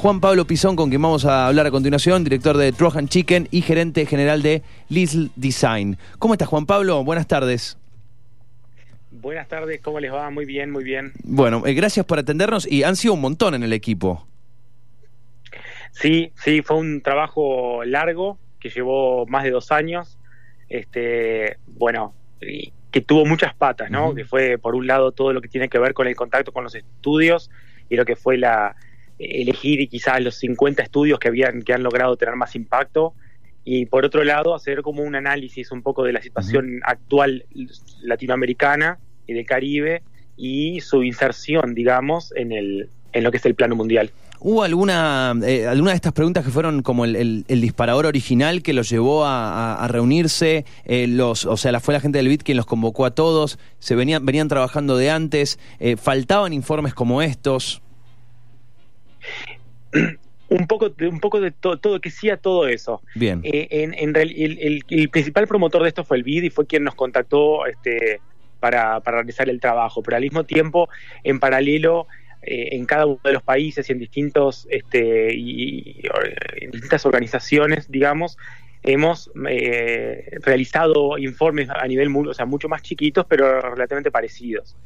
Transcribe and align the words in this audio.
Juan 0.00 0.20
Pablo 0.20 0.44
Pizón, 0.44 0.76
con 0.76 0.90
quien 0.90 1.02
vamos 1.02 1.24
a 1.24 1.48
hablar 1.48 1.66
a 1.66 1.72
continuación, 1.72 2.22
director 2.22 2.56
de 2.56 2.70
Trojan 2.70 3.08
Chicken 3.08 3.48
y 3.50 3.62
gerente 3.62 4.06
general 4.06 4.42
de 4.42 4.62
Lisl 4.88 5.32
Design. 5.34 5.98
¿Cómo 6.20 6.34
estás, 6.34 6.46
Juan 6.46 6.66
Pablo? 6.66 7.02
Buenas 7.02 7.26
tardes. 7.26 7.76
Buenas 9.10 9.48
tardes, 9.48 9.80
¿cómo 9.80 9.98
les 9.98 10.12
va? 10.12 10.30
Muy 10.30 10.44
bien, 10.44 10.70
muy 10.70 10.84
bien. 10.84 11.14
Bueno, 11.24 11.66
eh, 11.66 11.74
gracias 11.74 12.06
por 12.06 12.20
atendernos 12.20 12.64
y 12.70 12.84
han 12.84 12.94
sido 12.94 13.14
un 13.14 13.20
montón 13.20 13.56
en 13.56 13.64
el 13.64 13.72
equipo. 13.72 14.24
Sí, 15.90 16.30
sí, 16.36 16.62
fue 16.62 16.76
un 16.76 17.00
trabajo 17.00 17.82
largo 17.84 18.38
que 18.60 18.70
llevó 18.70 19.26
más 19.26 19.42
de 19.42 19.50
dos 19.50 19.72
años. 19.72 20.16
Este, 20.68 21.58
bueno, 21.66 22.14
que 22.38 23.00
tuvo 23.00 23.26
muchas 23.26 23.52
patas, 23.52 23.90
¿no? 23.90 24.14
Que 24.14 24.24
fue, 24.24 24.58
por 24.58 24.76
un 24.76 24.86
lado, 24.86 25.10
todo 25.10 25.32
lo 25.32 25.40
que 25.40 25.48
tiene 25.48 25.68
que 25.68 25.80
ver 25.80 25.92
con 25.92 26.06
el 26.06 26.14
contacto 26.14 26.52
con 26.52 26.62
los 26.62 26.76
estudios 26.76 27.50
y 27.90 27.96
lo 27.96 28.04
que 28.04 28.14
fue 28.14 28.38
la 28.38 28.76
elegir 29.18 29.88
quizás 29.88 30.20
los 30.22 30.36
50 30.36 30.82
estudios 30.82 31.18
que, 31.18 31.28
habían, 31.28 31.62
que 31.62 31.72
han 31.72 31.82
logrado 31.82 32.16
tener 32.16 32.36
más 32.36 32.54
impacto 32.54 33.14
y 33.64 33.86
por 33.86 34.04
otro 34.04 34.24
lado 34.24 34.54
hacer 34.54 34.82
como 34.82 35.02
un 35.02 35.14
análisis 35.14 35.70
un 35.72 35.82
poco 35.82 36.04
de 36.04 36.12
la 36.12 36.22
situación 36.22 36.80
actual 36.84 37.44
latinoamericana 38.02 38.98
y 39.26 39.34
del 39.34 39.44
Caribe 39.44 40.02
y 40.36 40.80
su 40.80 41.02
inserción, 41.02 41.74
digamos, 41.74 42.32
en, 42.36 42.52
el, 42.52 42.88
en 43.12 43.24
lo 43.24 43.30
que 43.30 43.36
es 43.36 43.44
el 43.44 43.54
plano 43.54 43.76
mundial. 43.76 44.10
¿Hubo 44.40 44.62
alguna, 44.62 45.34
eh, 45.44 45.66
alguna 45.66 45.90
de 45.90 45.96
estas 45.96 46.12
preguntas 46.12 46.44
que 46.44 46.52
fueron 46.52 46.82
como 46.82 47.04
el, 47.04 47.44
disparador 47.48 48.06
original 48.06 48.62
que 48.62 48.72
los 48.72 48.88
llevó 48.88 49.24
a, 49.26 49.84
reunirse? 49.88 50.64
Eh, 50.84 51.08
los, 51.08 51.44
o 51.44 51.56
sea, 51.56 51.78
fue 51.80 51.92
la 51.92 52.00
gente 52.00 52.18
del 52.18 52.28
BIT 52.28 52.44
quien 52.44 52.56
los 52.56 52.66
convocó 52.66 53.04
a 53.04 53.10
todos, 53.10 53.58
se 53.80 53.96
venían, 53.96 54.24
venían 54.24 54.46
trabajando 54.46 54.96
de 54.96 55.10
antes, 55.10 55.58
eh, 55.80 55.96
faltaban 55.96 56.52
informes 56.52 56.94
como 56.94 57.20
estos. 57.20 57.82
un 60.48 60.66
poco 60.66 60.88
de, 60.88 61.08
un 61.08 61.20
poco 61.20 61.40
de 61.40 61.50
todo, 61.50 62.00
que 62.00 62.10
sí 62.10 62.30
a 62.30 62.36
todo 62.36 62.68
eso. 62.68 63.02
Bien. 63.14 63.40
Eh, 63.44 63.68
en, 63.70 63.94
en 63.94 64.16
el, 64.16 64.82
el, 64.88 65.08
principal 65.10 65.46
promotor 65.46 65.82
de 65.82 65.88
esto 65.88 66.04
fue 66.04 66.16
el 66.16 66.22
BID 66.22 66.44
y 66.44 66.50
fue 66.50 66.66
quien 66.66 66.84
nos 66.84 66.94
contactó 66.94 67.66
este, 67.66 68.20
para, 68.60 69.00
para 69.00 69.18
realizar 69.18 69.48
el 69.48 69.60
trabajo, 69.60 70.02
pero 70.02 70.16
al 70.16 70.22
mismo 70.22 70.44
tiempo, 70.44 70.88
en 71.22 71.38
paralelo, 71.38 72.06
eh, 72.42 72.70
en 72.72 72.86
cada 72.86 73.06
uno 73.06 73.20
de 73.22 73.32
los 73.32 73.42
países 73.42 73.88
y 73.88 73.92
en 73.92 73.98
distintos 73.98 74.66
este, 74.70 75.34
y, 75.34 76.02
en 76.56 76.70
distintas 76.70 77.04
organizaciones, 77.04 77.90
digamos, 77.90 78.38
hemos 78.82 79.30
eh, 79.48 80.38
realizado 80.40 81.18
informes 81.18 81.68
a 81.68 81.86
nivel 81.86 82.14
o 82.16 82.32
sea, 82.32 82.46
mucho 82.46 82.68
más 82.68 82.82
chiquitos, 82.82 83.26
pero 83.28 83.60
relativamente 83.74 84.10
parecidos 84.10 84.76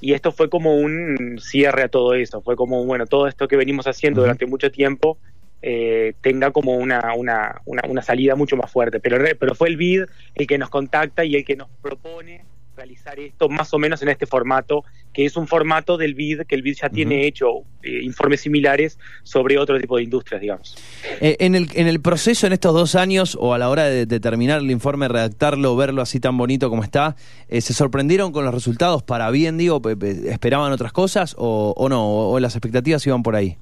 y 0.00 0.12
esto 0.12 0.32
fue 0.32 0.48
como 0.48 0.76
un 0.76 1.38
cierre 1.40 1.82
a 1.82 1.88
todo 1.88 2.14
eso, 2.14 2.40
fue 2.40 2.56
como, 2.56 2.84
bueno, 2.84 3.06
todo 3.06 3.26
esto 3.26 3.48
que 3.48 3.56
venimos 3.56 3.86
haciendo 3.86 4.20
durante 4.20 4.46
mucho 4.46 4.70
tiempo 4.70 5.18
eh, 5.60 6.14
tenga 6.20 6.52
como 6.52 6.76
una, 6.76 7.14
una, 7.16 7.60
una, 7.64 8.02
salida 8.02 8.36
mucho 8.36 8.56
más 8.56 8.70
fuerte. 8.70 9.00
Pero, 9.00 9.18
pero 9.38 9.54
fue 9.54 9.68
el 9.68 9.76
BID 9.76 10.04
el 10.36 10.46
que 10.46 10.56
nos 10.56 10.70
contacta 10.70 11.24
y 11.24 11.34
el 11.34 11.44
que 11.44 11.56
nos 11.56 11.68
propone 11.82 12.44
realizar 12.78 13.18
esto 13.18 13.48
más 13.48 13.74
o 13.74 13.78
menos 13.78 14.00
en 14.02 14.08
este 14.08 14.24
formato, 14.24 14.84
que 15.12 15.24
es 15.24 15.36
un 15.36 15.48
formato 15.48 15.96
del 15.96 16.14
BID, 16.14 16.42
que 16.42 16.54
el 16.54 16.62
BID 16.62 16.76
ya 16.76 16.88
tiene 16.88 17.26
hecho 17.26 17.64
eh, 17.82 18.00
informes 18.02 18.42
similares 18.42 18.98
sobre 19.24 19.58
otro 19.58 19.78
tipo 19.80 19.96
de 19.96 20.04
industrias, 20.04 20.40
digamos. 20.40 20.76
Eh, 21.20 21.36
en, 21.40 21.56
el, 21.56 21.68
en 21.74 21.88
el 21.88 22.00
proceso, 22.00 22.46
en 22.46 22.52
estos 22.52 22.72
dos 22.72 22.94
años, 22.94 23.36
o 23.38 23.52
a 23.52 23.58
la 23.58 23.68
hora 23.68 23.84
de, 23.84 24.06
terminar 24.20 24.60
el 24.60 24.70
informe, 24.70 25.08
redactarlo, 25.08 25.74
verlo 25.76 26.02
así 26.02 26.20
tan 26.20 26.36
bonito 26.38 26.70
como 26.70 26.84
está, 26.84 27.16
eh, 27.48 27.60
¿se 27.60 27.74
sorprendieron 27.74 28.30
con 28.30 28.44
los 28.44 28.54
resultados 28.54 29.02
para 29.02 29.28
bien, 29.30 29.58
digo? 29.58 29.82
¿Esperaban 30.26 30.70
otras 30.70 30.92
cosas 30.92 31.34
o, 31.36 31.74
o 31.76 31.88
no? 31.88 32.30
O, 32.30 32.38
las 32.38 32.54
expectativas 32.54 33.04
iban 33.06 33.24
por 33.24 33.34
ahí? 33.34 33.56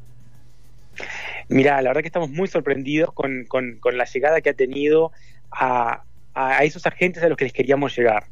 Mira, 1.48 1.80
la 1.80 1.90
verdad 1.90 2.02
que 2.02 2.08
estamos 2.08 2.28
muy 2.28 2.48
sorprendidos 2.48 3.12
con, 3.14 3.44
con, 3.46 3.78
con 3.80 3.96
la 3.96 4.04
llegada 4.04 4.42
que 4.42 4.50
ha 4.50 4.54
tenido 4.54 5.12
a, 5.50 6.02
a 6.34 6.64
esos 6.64 6.84
agentes 6.84 7.22
a 7.22 7.28
los 7.28 7.38
que 7.38 7.44
les 7.44 7.54
queríamos 7.54 7.96
llegar 7.96 8.24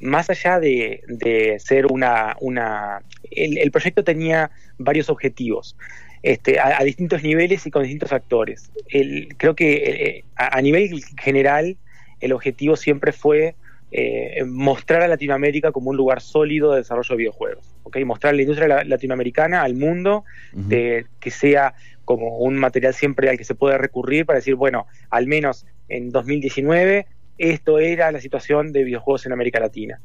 más 0.00 0.30
allá 0.30 0.60
de, 0.60 1.56
ser 1.58 1.86
una... 1.86 2.36
una 2.40 3.02
el, 3.30 3.70
proyecto 3.70 4.04
tenía 4.04 4.50
varios 4.78 5.08
objetivos. 5.08 5.76
Este, 6.22 6.58
a, 6.58 6.82
distintos 6.82 7.22
niveles 7.22 7.66
y 7.66 7.70
con 7.70 7.82
distintos 7.82 8.12
actores. 8.12 8.70
El, 8.88 9.28
creo 9.36 9.54
que 9.54 9.74
eh, 9.74 10.24
a, 10.34 10.60
nivel 10.60 11.00
general 11.20 11.76
el 12.20 12.32
objetivo 12.32 12.74
siempre 12.76 13.12
fue 13.12 13.54
eh, 13.92 14.42
mostrar 14.44 15.02
a 15.02 15.08
Latinoamérica 15.08 15.70
como 15.70 15.90
un 15.90 15.96
lugar 15.96 16.20
sólido 16.20 16.72
de 16.72 16.78
desarrollo 16.78 17.08
de 17.10 17.16
videojuegos. 17.16 17.74
¿okay? 17.84 18.04
Mostrar 18.04 18.32
a 18.32 18.36
la 18.36 18.42
industria 18.42 18.84
latinoamericana 18.84 19.62
al 19.62 19.74
mundo 19.74 20.24
de, 20.52 21.06
que 21.20 21.30
sea 21.30 21.74
como 22.04 22.38
un 22.38 22.56
material 22.56 22.94
siempre 22.94 23.28
al 23.28 23.38
que 23.38 23.44
se 23.44 23.54
puede 23.54 23.78
recurrir 23.78 24.26
para 24.26 24.38
decir, 24.38 24.54
bueno, 24.54 24.86
al 25.10 25.26
menos 25.26 25.66
en 25.88 26.10
2019 26.10 27.06
esto 27.38 27.78
era 27.78 28.12
la 28.12 28.20
situación 28.20 28.72
de 28.72 28.84
videojuegos 28.84 29.26
en 29.26 29.32
América 29.32 29.60
Latina. 29.60 30.00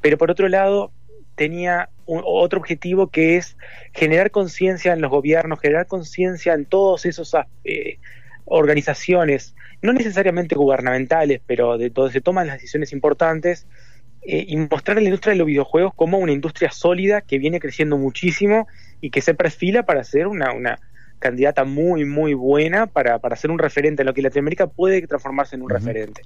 Pero 0.00 0.18
por 0.18 0.30
otro 0.30 0.48
lado, 0.48 0.92
tenía 1.34 1.88
otro 2.06 2.60
objetivo 2.60 3.08
que 3.08 3.36
es 3.36 3.56
generar 3.92 4.30
conciencia 4.30 4.92
en 4.92 5.00
los 5.00 5.10
gobiernos, 5.10 5.60
generar 5.60 5.86
conciencia 5.86 6.54
en 6.54 6.66
todas 6.66 7.06
esas 7.06 7.34
eh, 7.64 7.98
organizaciones, 8.44 9.54
no 9.82 9.92
necesariamente 9.92 10.54
gubernamentales, 10.54 11.40
pero 11.46 11.78
de 11.78 11.90
donde 11.90 12.12
se 12.12 12.20
toman 12.20 12.46
las 12.46 12.56
decisiones 12.56 12.92
importantes, 12.92 13.66
eh, 14.26 14.44
y 14.48 14.56
mostrar 14.56 14.96
a 14.96 15.00
la 15.00 15.06
industria 15.06 15.32
de 15.32 15.38
los 15.38 15.46
videojuegos 15.46 15.92
como 15.94 16.18
una 16.18 16.32
industria 16.32 16.70
sólida 16.70 17.20
que 17.20 17.38
viene 17.38 17.60
creciendo 17.60 17.98
muchísimo 17.98 18.66
y 19.02 19.10
que 19.10 19.20
se 19.20 19.34
perfila 19.34 19.84
para 19.84 20.02
ser 20.02 20.28
una, 20.28 20.52
una 20.52 20.78
candidata 21.18 21.64
muy, 21.64 22.04
muy 22.04 22.34
buena 22.34 22.86
para, 22.86 23.18
para 23.18 23.36
ser 23.36 23.50
un 23.50 23.58
referente. 23.58 24.02
En 24.02 24.06
lo 24.06 24.14
que 24.14 24.22
Latinoamérica 24.22 24.66
puede 24.66 25.06
transformarse 25.06 25.56
en 25.56 25.62
un 25.62 25.70
referente. 25.70 26.22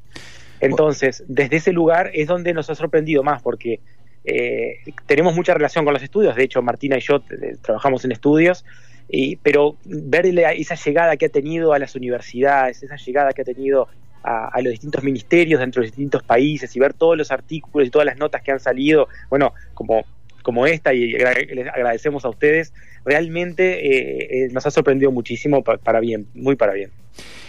Entonces, 0.61 1.25
desde 1.29 1.57
ese 1.57 1.73
lugar 1.73 2.11
es 2.15 2.27
donde 2.27 2.53
nos 2.53 2.69
ha 2.71 2.75
sorprendido 2.75 3.23
más, 3.23 3.43
porque 3.43 3.81
eh, 4.25 4.79
tenemos 5.07 5.35
mucha 5.35 5.55
relación 5.55 5.85
con 5.85 5.95
los 5.95 6.03
estudios, 6.03 6.35
de 6.35 6.45
hecho 6.45 6.63
Martina 6.63 6.97
y 6.97 7.01
yo 7.01 7.23
eh, 7.31 7.57
trabajamos 7.63 8.05
en 8.05 8.13
estudios, 8.13 8.65
y, 9.09 9.37
pero 9.37 9.77
ver 9.85 10.27
esa 10.27 10.75
llegada 10.75 11.17
que 11.17 11.27
ha 11.27 11.31
tenido 11.31 11.73
a 11.73 11.79
las 11.79 11.95
universidades, 11.95 12.83
esa 12.83 12.97
llegada 12.97 13.33
que 13.33 13.43
ha 13.43 13.45
tenido 13.45 13.89
a, 14.23 14.49
a, 14.49 14.61
los 14.61 14.73
distintos 14.73 15.03
ministerios 15.03 15.61
dentro 15.61 15.81
de 15.81 15.87
los 15.87 15.97
distintos 15.97 16.23
países 16.23 16.75
y 16.75 16.81
ver 16.81 16.93
todos 16.93 17.17
los 17.17 17.31
artículos 17.31 17.89
y 17.89 17.91
todas 17.91 18.05
las 18.05 18.19
notas 18.19 18.43
que 18.43 18.51
han 18.51 18.61
salido, 18.61 19.09
bueno, 19.31 19.55
como 19.73 20.05
como 20.49 20.65
esta 20.65 20.95
y 20.95 21.09
les 21.09 21.69
agradecemos 21.69 22.25
a 22.25 22.31
ustedes, 22.31 22.73
realmente 23.05 23.87
eh, 23.87 24.45
eh, 24.47 24.49
nos 24.51 24.65
ha 24.65 24.71
sorprendido 24.71 25.13
muchísimo 25.13 25.63
para, 25.63 26.01
bien, 26.01 26.27
muy 26.33 26.57
para 26.57 26.73
bien. 26.73 26.91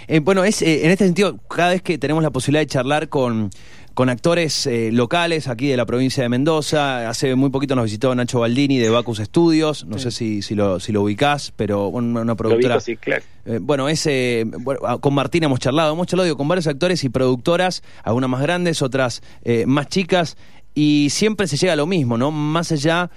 Eh, 0.10 0.20
bueno, 0.20 0.44
es 0.44 0.62
en 0.62 0.92
este 0.92 1.06
sentido, 1.06 1.38
cada 1.48 1.70
vez 1.70 1.82
que 1.82 1.98
tenemos 1.98 2.22
la 2.24 2.30
posibilidad 2.30 2.62
de 2.62 2.68
charlar 2.68 3.08
con, 3.08 3.52
con 3.94 4.10
actores 4.10 4.68
locales 4.92 5.48
aquí 5.48 5.70
de 5.70 5.78
la 5.78 5.86
provincia 5.86 6.24
de 6.24 6.28
Mendoza. 6.28 7.08
Hace 7.08 7.36
muy 7.36 7.52
poquito 7.52 7.74
nos 7.74 7.86
visitó 7.86 8.14
Nacho 8.14 8.42
Baldini 8.42 8.80
de 8.80 8.90
Bacus 8.90 9.20
Studios. 9.20 9.86
No 9.86 9.98
sé 9.98 10.12
si, 10.12 10.42
si, 10.42 10.54
lo, 10.54 10.81
si 10.81 10.92
lo 10.92 11.02
ubicás, 11.02 11.54
pero 11.56 11.88
una, 11.88 12.36
productora. 12.36 12.81
sí, 12.81 12.98
claro. 12.98 13.24
bueno, 13.62 13.88
ese, 13.88 14.46
ah, 14.86 14.98
con 15.00 15.14
Martín 15.14 15.46
hemos 15.46 15.62
charlado. 15.62 15.94
Hemos 15.94 16.08
charlado 16.08 16.36
con 16.36 16.50
varios 16.50 16.68
actores 16.68 17.02
y 17.06 17.08
productoras, 17.08 17.81
algunas 18.04 18.30
más 18.30 18.42
grandes, 18.42 18.81
otras 18.81 19.22
más 19.66 19.88
chicas 19.88 20.36
y 20.74 21.09
siempre 21.09 21.47
se 21.47 21.57
llega 21.57 21.74
a 21.74 21.78
lo 21.78 21.88
mismo, 21.88 22.18
¿no? 22.18 22.31
Más 22.31 22.72
allá 22.72 23.09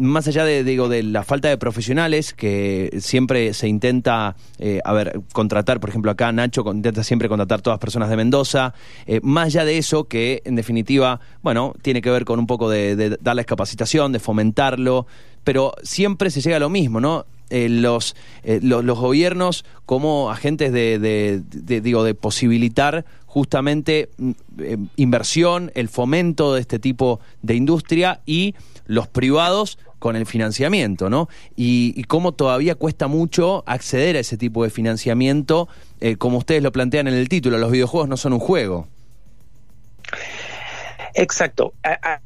más 0.00 0.26
allá 0.26 0.44
de, 0.44 0.64
digo, 0.64 0.88
de 0.88 1.02
la 1.02 1.24
falta 1.24 1.48
de 1.48 1.58
profesionales 1.58 2.32
que 2.32 2.90
siempre 3.00 3.52
se 3.52 3.68
intenta, 3.68 4.34
eh, 4.58 4.80
a 4.84 4.92
ver, 4.92 5.20
contratar, 5.32 5.78
por 5.78 5.90
ejemplo, 5.90 6.10
acá 6.10 6.32
Nacho 6.32 6.64
intenta 6.72 7.04
siempre 7.04 7.28
contratar 7.28 7.60
todas 7.60 7.74
las 7.74 7.80
personas 7.80 8.08
de 8.08 8.16
Mendoza, 8.16 8.72
eh, 9.06 9.20
más 9.22 9.46
allá 9.46 9.64
de 9.64 9.78
eso 9.78 10.04
que 10.04 10.42
en 10.44 10.56
definitiva, 10.56 11.20
bueno, 11.42 11.74
tiene 11.82 12.00
que 12.00 12.10
ver 12.10 12.24
con 12.24 12.38
un 12.38 12.46
poco 12.46 12.70
de, 12.70 13.18
darles 13.20 13.46
capacitación, 13.46 14.12
de 14.12 14.20
fomentarlo, 14.20 15.06
pero 15.44 15.74
siempre 15.82 16.30
se 16.30 16.40
llega 16.40 16.56
a 16.56 16.60
lo 16.60 16.70
mismo, 16.70 17.00
¿no? 17.00 17.26
Eh, 17.50 17.68
los, 17.68 18.14
los, 18.44 18.98
gobiernos 18.98 19.64
como 19.84 20.30
agentes 20.30 20.72
de, 20.72 21.42
digo, 21.82 22.04
de 22.04 22.14
posibilitar 22.14 23.04
justamente 23.30 24.08
mm, 24.18 24.30
eh, 24.58 24.76
inversión, 24.96 25.70
el 25.76 25.88
fomento 25.88 26.52
de 26.52 26.60
este 26.60 26.80
tipo 26.80 27.20
de 27.42 27.54
industria 27.54 28.22
y 28.26 28.56
los 28.86 29.06
privados 29.06 29.78
con 30.00 30.16
el 30.16 30.26
financiamiento, 30.26 31.08
¿no? 31.08 31.28
Y, 31.54 32.02
cómo 32.04 32.32
todavía 32.32 32.74
cuesta 32.74 33.06
mucho 33.06 33.62
acceder 33.66 34.16
a 34.16 34.18
ese 34.18 34.36
tipo 34.36 34.64
de 34.64 34.70
financiamiento, 34.70 35.68
eh, 36.00 36.16
como 36.16 36.38
ustedes 36.38 36.60
lo 36.60 36.72
plantean 36.72 37.06
en 37.06 37.14
el 37.14 37.28
título, 37.28 37.58
los 37.58 37.70
videojuegos 37.70 38.08
no 38.08 38.16
son 38.16 38.32
un 38.32 38.40
juego. 38.40 38.88
Exacto, 41.14 41.74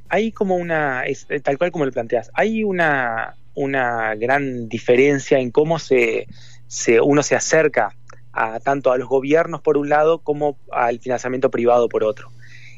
hay 0.09 0.33
como 0.33 0.57
una, 0.57 1.05
tal 1.43 1.59
cual 1.59 1.71
como 1.71 1.85
lo 1.85 1.93
planteas, 1.93 2.31
hay 2.33 2.65
una, 2.65 3.35
una 3.55 4.15
gran 4.15 4.71
diferencia 4.71 5.39
en 5.39 5.51
cómo 5.51 5.79
se, 5.79 6.29
se 6.67 7.01
uno 7.01 7.23
se 7.23 7.35
acerca 7.35 7.95
a, 8.35 8.61
tanto 8.61 8.93
a 8.93 8.99
los 8.99 9.09
gobiernos 9.09 9.61
por 9.61 9.77
un 9.77 9.89
lado 9.89 10.19
como 10.19 10.59
al 10.71 10.99
financiamiento 10.99 11.51
privado 11.51 11.89
por 11.89 12.05
otro. 12.05 12.31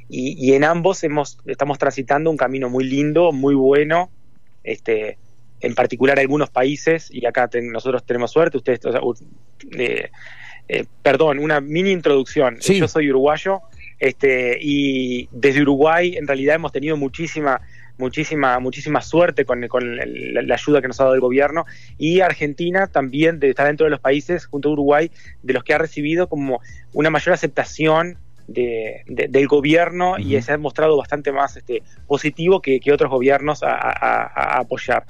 Y, 0.09 0.53
en 0.53 0.63
ambos 0.63 1.03
hemos, 1.03 1.39
estamos 1.47 1.79
transitando 1.79 2.31
un 2.31 2.37
camino 2.37 2.71
muy 2.71 2.85
lindo, 2.85 3.33
muy 3.33 3.57
bueno, 3.57 4.09
este, 4.63 5.19
en 5.61 5.75
particular 5.75 6.21
algunos 6.21 6.49
países, 6.49 7.09
y 7.11 7.27
acá 7.27 7.51
nosotros 7.61 8.07
tenemos 8.07 8.31
suerte, 8.31 8.57
ustedes, 8.57 8.79
eh, 9.77 10.11
eh, 10.69 10.85
perdón, 11.03 11.41
una 11.41 11.61
mini 11.61 11.91
introducción. 11.91 12.59
Yo 12.61 12.87
soy 12.87 13.11
uruguayo 13.11 13.63
este, 13.99 14.59
y 14.61 15.29
desde 15.33 15.63
Uruguay 15.63 16.17
en 16.17 16.27
realidad 16.27 16.57
hemos 16.57 16.73
tenido 16.73 16.97
muchísima 16.97 17.61
muchísima 17.99 18.59
muchísima 18.59 19.01
suerte 19.01 19.45
con, 19.45 19.61
la, 19.61 20.55
ayuda 20.55 20.81
que 20.81 20.89
nos 20.89 21.01
ha 21.01 21.05
dado 21.05 21.15
el 21.15 21.21
gobierno 21.21 21.65
y 21.99 22.21
Argentina 22.21 22.87
también 22.87 23.39
está 23.43 23.65
dentro 23.65 23.85
de 23.85 23.91
los 23.91 24.01
países 24.01 24.47
junto 24.47 24.69
a 24.69 24.73
Uruguay 24.73 25.11
de 25.43 25.53
los 25.53 25.65
que 25.65 25.75
ha 25.75 25.79
recibido 25.79 26.29
como 26.29 26.61
una 26.93 27.11
mayor 27.11 27.35
aceptación 27.35 28.19
del 28.49 29.49
gobierno 29.49 30.19
y 30.19 30.41
se 30.41 30.53
ha 30.53 30.59
mostrado 30.59 30.97
bastante 30.97 31.33
más 31.33 31.57
este, 31.57 31.83
positivo 32.07 32.63
que, 32.63 32.81
otros 32.93 33.11
gobiernos 33.11 33.65
a, 33.65 34.59
apoyar. 34.59 35.05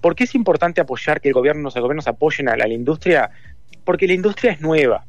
¿Por 0.00 0.16
qué 0.16 0.24
es 0.24 0.34
importante 0.34 0.80
apoyar 0.80 1.20
que 1.20 1.28
el 1.28 1.34
gobierno, 1.34 1.62
los 1.62 1.74
gobiernos 1.74 2.08
apoyen 2.08 2.48
a 2.48 2.56
la 2.56 2.66
industria? 2.66 3.30
Porque 3.84 4.08
la 4.08 4.14
industria 4.14 4.50
es 4.50 4.60
nueva 4.60 5.06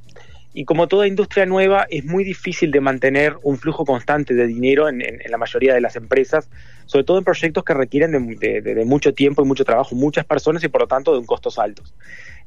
y 0.56 0.64
como 0.64 0.88
toda 0.88 1.06
industria 1.06 1.46
nueva, 1.46 1.86
es 1.90 2.06
muy 2.06 2.24
difícil 2.24 2.72
de 2.72 2.80
mantener 2.80 3.36
un 3.44 3.58
flujo 3.58 3.84
constante 3.84 4.34
de 4.34 4.48
dinero 4.48 4.88
en, 4.88 5.04
la 5.30 5.38
mayoría 5.38 5.74
de 5.74 5.82
las 5.82 5.98
empresas, 5.98 6.50
sobre 6.86 7.04
todo 7.04 7.18
en 7.18 7.24
proyectos 7.24 7.64
que 7.64 7.74
requieren 7.74 8.38
de, 8.38 8.84
mucho 8.86 9.14
tiempo 9.14 9.44
y 9.44 9.46
mucho 9.46 9.66
trabajo, 9.66 9.96
muchas 9.96 10.26
personas 10.26 10.64
y 10.64 10.68
por 10.68 10.82
lo 10.82 10.88
tanto 10.88 11.14
de 11.14 11.20
un 11.20 11.26
costos 11.26 11.58
altos. 11.60 11.94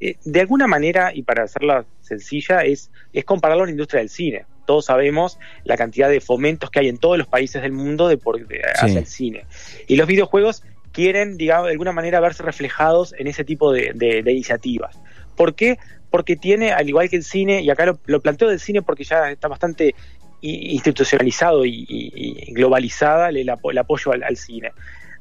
Eh, 0.00 0.16
de 0.24 0.40
alguna 0.40 0.66
manera, 0.66 1.12
y 1.12 1.22
para 1.22 1.44
hacerla 1.44 1.84
sencilla, 2.00 2.60
es, 2.60 2.90
es 3.12 3.24
compararlo 3.24 3.64
a 3.64 3.66
la 3.66 3.72
industria 3.72 4.00
del 4.00 4.10
cine. 4.10 4.44
Todos 4.66 4.84
sabemos 4.84 5.38
la 5.64 5.76
cantidad 5.76 6.08
de 6.08 6.20
fomentos 6.20 6.70
que 6.70 6.80
hay 6.80 6.88
en 6.88 6.98
todos 6.98 7.18
los 7.18 7.26
países 7.26 7.62
del 7.62 7.72
mundo 7.72 8.06
de, 8.08 8.18
por, 8.18 8.38
hacia 8.80 8.98
el 8.98 9.06
cine. 9.06 9.44
Y 9.86 9.96
los 9.96 10.06
videojuegos 10.06 10.62
quieren, 10.92 11.36
digamos, 11.36 11.66
de 11.66 11.72
alguna 11.72 11.92
manera 11.92 12.20
verse 12.20 12.42
reflejados 12.42 13.14
en 13.18 13.26
ese 13.26 13.44
tipo 13.44 13.72
de, 13.72 14.22
iniciativas. 14.26 14.98
¿Por 15.36 15.54
qué? 15.54 15.78
Porque 16.10 16.36
tiene, 16.36 16.72
al 16.72 16.88
igual 16.88 17.08
que 17.08 17.16
el 17.16 17.24
cine, 17.24 17.62
y 17.62 17.70
acá 17.70 17.86
lo, 18.04 18.20
planteo 18.20 18.48
del 18.48 18.60
cine 18.60 18.82
porque 18.82 19.04
ya 19.04 19.30
está 19.30 19.48
bastante 19.48 19.94
institucionalizado 20.40 21.64
y, 21.64 22.52
globalizada 22.52 23.28
el, 23.30 23.48
apoyo 23.48 24.12
al, 24.12 24.36
cine. 24.36 24.72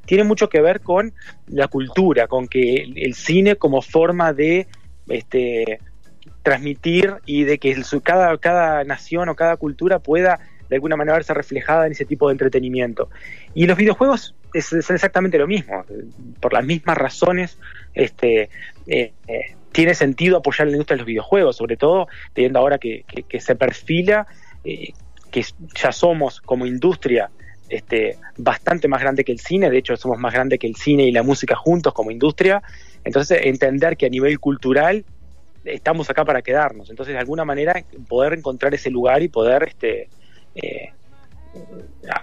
Tiene 0.06 0.24
mucho 0.24 0.50
que 0.50 0.62
ver 0.62 0.81
con 0.81 1.14
la 1.48 1.68
cultura, 1.68 2.28
con 2.28 2.48
que 2.48 2.75
el, 2.96 3.14
cine 3.14 3.56
como 3.56 3.81
forma 3.81 4.34
de 4.34 4.68
este, 5.10 5.80
transmitir 6.44 7.16
y 7.25 7.44
de 7.44 7.58
que 7.58 7.75
cada, 8.04 8.38
cada 8.38 8.84
nación 8.84 9.30
o 9.30 9.36
cada 9.36 9.58
cultura 9.58 10.00
pueda 10.00 10.40
de 10.69 10.75
alguna 10.75 10.96
manera 10.96 11.16
verse 11.16 11.34
reflejada 11.34 11.86
en 11.86 11.94
ese 11.94 12.06
tipo 12.06 12.28
de 12.28 12.34
entretenimiento. 12.34 13.10
Y 13.54 13.68
los 13.68 13.78
videojuegos 13.78 14.36
es, 14.54 14.72
exactamente 14.74 15.38
lo 15.38 15.48
mismo. 15.48 15.86
Por 16.40 16.54
las 16.54 16.66
mismas 16.66 16.98
razones, 16.98 17.58
este, 17.94 18.50
eh, 18.88 19.13
eh, 19.28 19.56
tiene 19.72 19.94
sentido 19.94 20.38
apoyar 20.38 20.68
la 20.68 20.74
industria 20.74 20.96
de 20.96 21.02
los 21.02 21.08
videojuegos, 21.08 21.58
sobre 21.58 21.78
todo 21.78 22.08
teniendo 22.34 22.60
ahora 22.60 22.78
que, 22.78 23.06
se 23.40 23.56
perfila, 23.56 24.28
eh, 24.63 24.94
que 25.31 25.45
ya 25.75 25.91
somos 25.91 26.41
como 26.41 26.65
industria 26.65 27.29
este, 27.69 28.18
bastante 28.38 28.88
más 28.88 29.01
grande 29.01 29.24
que 29.24 29.31
el 29.31 29.39
cine, 29.39 29.69
de 29.69 29.77
hecho 29.77 29.97
somos 29.97 30.19
más 30.19 30.33
grande 30.33 30.57
que 30.57 30.68
el 30.68 30.75
cine 30.75 31.03
y 31.03 31.12
la 31.12 31.24
música 31.24 31.56
juntos 31.56 31.94
como 31.94 32.12
industria, 32.12 32.62
entonces 33.03 33.39
entender 33.44 33.97
que 33.97 34.06
a 34.06 34.09
nivel 34.09 34.39
cultural 34.39 35.03
estamos 35.65 36.09
acá 36.09 36.24
para 36.24 36.41
quedarnos, 36.41 36.89
entonces 36.89 37.13
de 37.13 37.19
alguna 37.19 37.44
manera 37.44 37.83
poder 38.07 38.33
encontrar 38.33 38.74
ese 38.74 38.89
lugar 38.89 39.21
y 39.21 39.27
poder 39.27 39.63
este, 39.63 40.09
eh, 40.56 40.94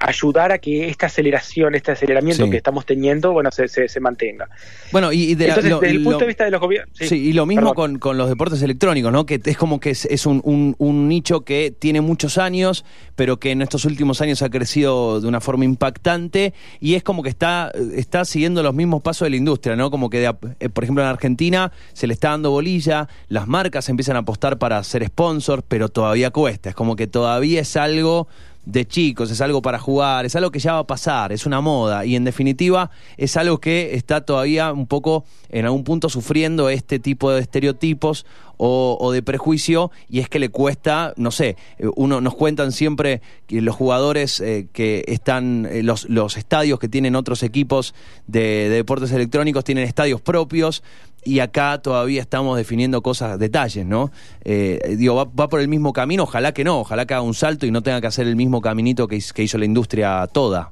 ayudar 0.00 0.52
a 0.52 0.58
que 0.58 0.88
esta 0.88 1.06
aceleración, 1.06 1.75
este 1.75 1.92
aceleramiento 1.92 2.48
que 2.48 2.56
estamos 2.56 2.86
teniendo, 2.86 3.32
bueno, 3.32 3.50
se, 3.50 3.69
se, 3.69 4.00
mantenga. 4.00 4.48
Bueno, 4.92 5.12
y 5.12 5.34
desde 5.34 5.69
el 5.90 6.02
punto 6.02 6.20
de 6.20 6.26
vista 6.26 6.44
de 6.44 6.50
los 6.50 6.60
gobiernos... 6.60 6.96
Sí, 6.96 7.16
y 7.16 7.32
lo 7.32 7.46
mismo 7.46 7.75
con, 7.75 7.98
los 8.16 8.28
deportes 8.28 8.62
electrónicos, 8.62 9.12
¿no? 9.12 9.26
Que 9.26 9.40
es 9.44 9.56
como 9.56 9.81
que 9.81 9.90
es, 9.90 10.26
un, 10.26 10.75
un, 10.78 11.08
nicho 11.08 11.42
que 11.42 11.75
tiene 11.76 12.00
muchos 12.00 12.38
años, 12.38 12.84
pero 13.14 13.38
que 13.38 13.50
en 13.50 13.62
estos 13.62 13.84
últimos 13.84 14.20
años 14.20 14.42
ha 14.42 14.50
crecido 14.50 15.20
de 15.20 15.28
una 15.28 15.40
forma 15.40 15.64
impactante 15.64 16.54
y 16.80 16.94
es 16.94 17.02
como 17.02 17.22
que 17.22 17.28
está, 17.28 17.70
está 17.94 18.25
siguiendo 18.25 18.62
los 18.62 18.75
mismos 18.75 19.02
pasos 19.02 19.26
de 19.26 19.30
la 19.30 19.37
industria, 19.37 19.76
¿no? 19.76 19.90
Como 19.90 20.08
que, 20.08 20.25
eh, 20.25 20.69
por 20.69 20.84
ejemplo, 20.84 21.02
en 21.02 21.10
Argentina 21.10 21.72
se 21.92 22.06
le 22.06 22.14
está 22.14 22.30
dando 22.30 22.50
bolilla, 22.50 23.08
las 23.28 23.46
marcas 23.46 23.88
empiezan 23.88 24.16
a 24.16 24.20
apostar 24.20 24.58
para 24.58 24.82
ser 24.82 25.04
sponsor, 25.06 25.62
pero 25.66 25.88
todavía 25.88 26.30
cuesta, 26.30 26.70
es 26.70 26.75
como 26.75 26.96
que 26.96 27.06
todavía 27.06 27.60
es 27.60 27.76
algo 27.76 28.28
de 28.66 28.87
chicos, 28.87 29.31
es 29.31 29.40
algo 29.40 29.62
para 29.62 29.78
jugar, 29.78 30.25
es 30.25 30.37
algo 30.37 30.50
que 30.50 30.58
ya 30.58 30.75
va 30.75 30.78
a 30.81 30.87
pasar, 30.87 31.32
es 31.32 31.46
una 31.46 31.61
moda. 31.61 32.05
Y 32.05 32.16
en 32.16 32.25
definitiva 32.25 32.90
es 33.16 33.37
algo 33.37 33.58
que 33.58 33.94
está 33.94 34.22
todavía 34.22 34.72
un 34.72 34.87
poco 34.87 35.25
en 35.50 35.64
algún 35.64 35.84
punto 35.84 36.08
sufriendo 36.08 36.69
este 36.69 36.99
tipo 36.99 37.31
de 37.31 37.40
estereotipos 37.40 38.26
o, 38.56 39.12
de 39.12 39.22
prejuicio 39.22 39.90
y 40.08 40.20
es 40.20 40.28
que 40.28 40.38
le 40.38 40.48
cuesta, 40.48 41.14
no 41.16 41.30
sé, 41.30 41.56
eh, 41.78 41.86
uno 41.96 42.20
nos 42.20 42.34
cuentan 42.34 42.72
siempre 42.72 43.20
que 43.46 43.60
los 43.60 43.74
jugadores 43.74 44.40
eh, 44.40 44.66
que 44.72 45.04
están, 45.08 45.66
eh, 45.70 45.82
los, 45.82 46.08
los 46.08 46.36
estadios 46.36 46.78
que 46.78 46.88
tienen 46.88 47.16
otros 47.16 47.42
equipos 47.42 47.94
de, 48.26 48.68
deportes 48.68 49.12
electrónicos 49.12 49.64
tienen 49.64 49.84
estadios 49.84 50.20
propios 50.20 50.82
y 51.24 51.40
acá 51.40 51.80
todavía 51.80 52.20
estamos 52.20 52.56
definiendo 52.58 53.02
cosas, 53.02 53.38
detalles, 53.38 53.86
¿no? 53.86 54.10
digo, 54.44 55.14
va, 55.14 55.48
por 55.48 55.60
el 55.60 55.68
mismo 55.68 55.94
camino, 55.94 56.24
ojalá 56.24 56.52
que 56.52 56.64
no, 56.64 56.80
ojalá 56.80 57.06
que 57.06 57.14
haga 57.14 57.22
un 57.22 57.32
salto 57.32 57.64
y 57.64 57.70
no 57.70 57.82
tenga 57.82 58.02
que 58.02 58.08
hacer 58.08 58.26
el 58.26 58.36
mismo 58.36 58.60
caminito 58.60 59.08
que, 59.08 59.18
que 59.34 59.42
hizo 59.42 59.56
la 59.56 59.64
industria 59.64 60.26
toda. 60.26 60.70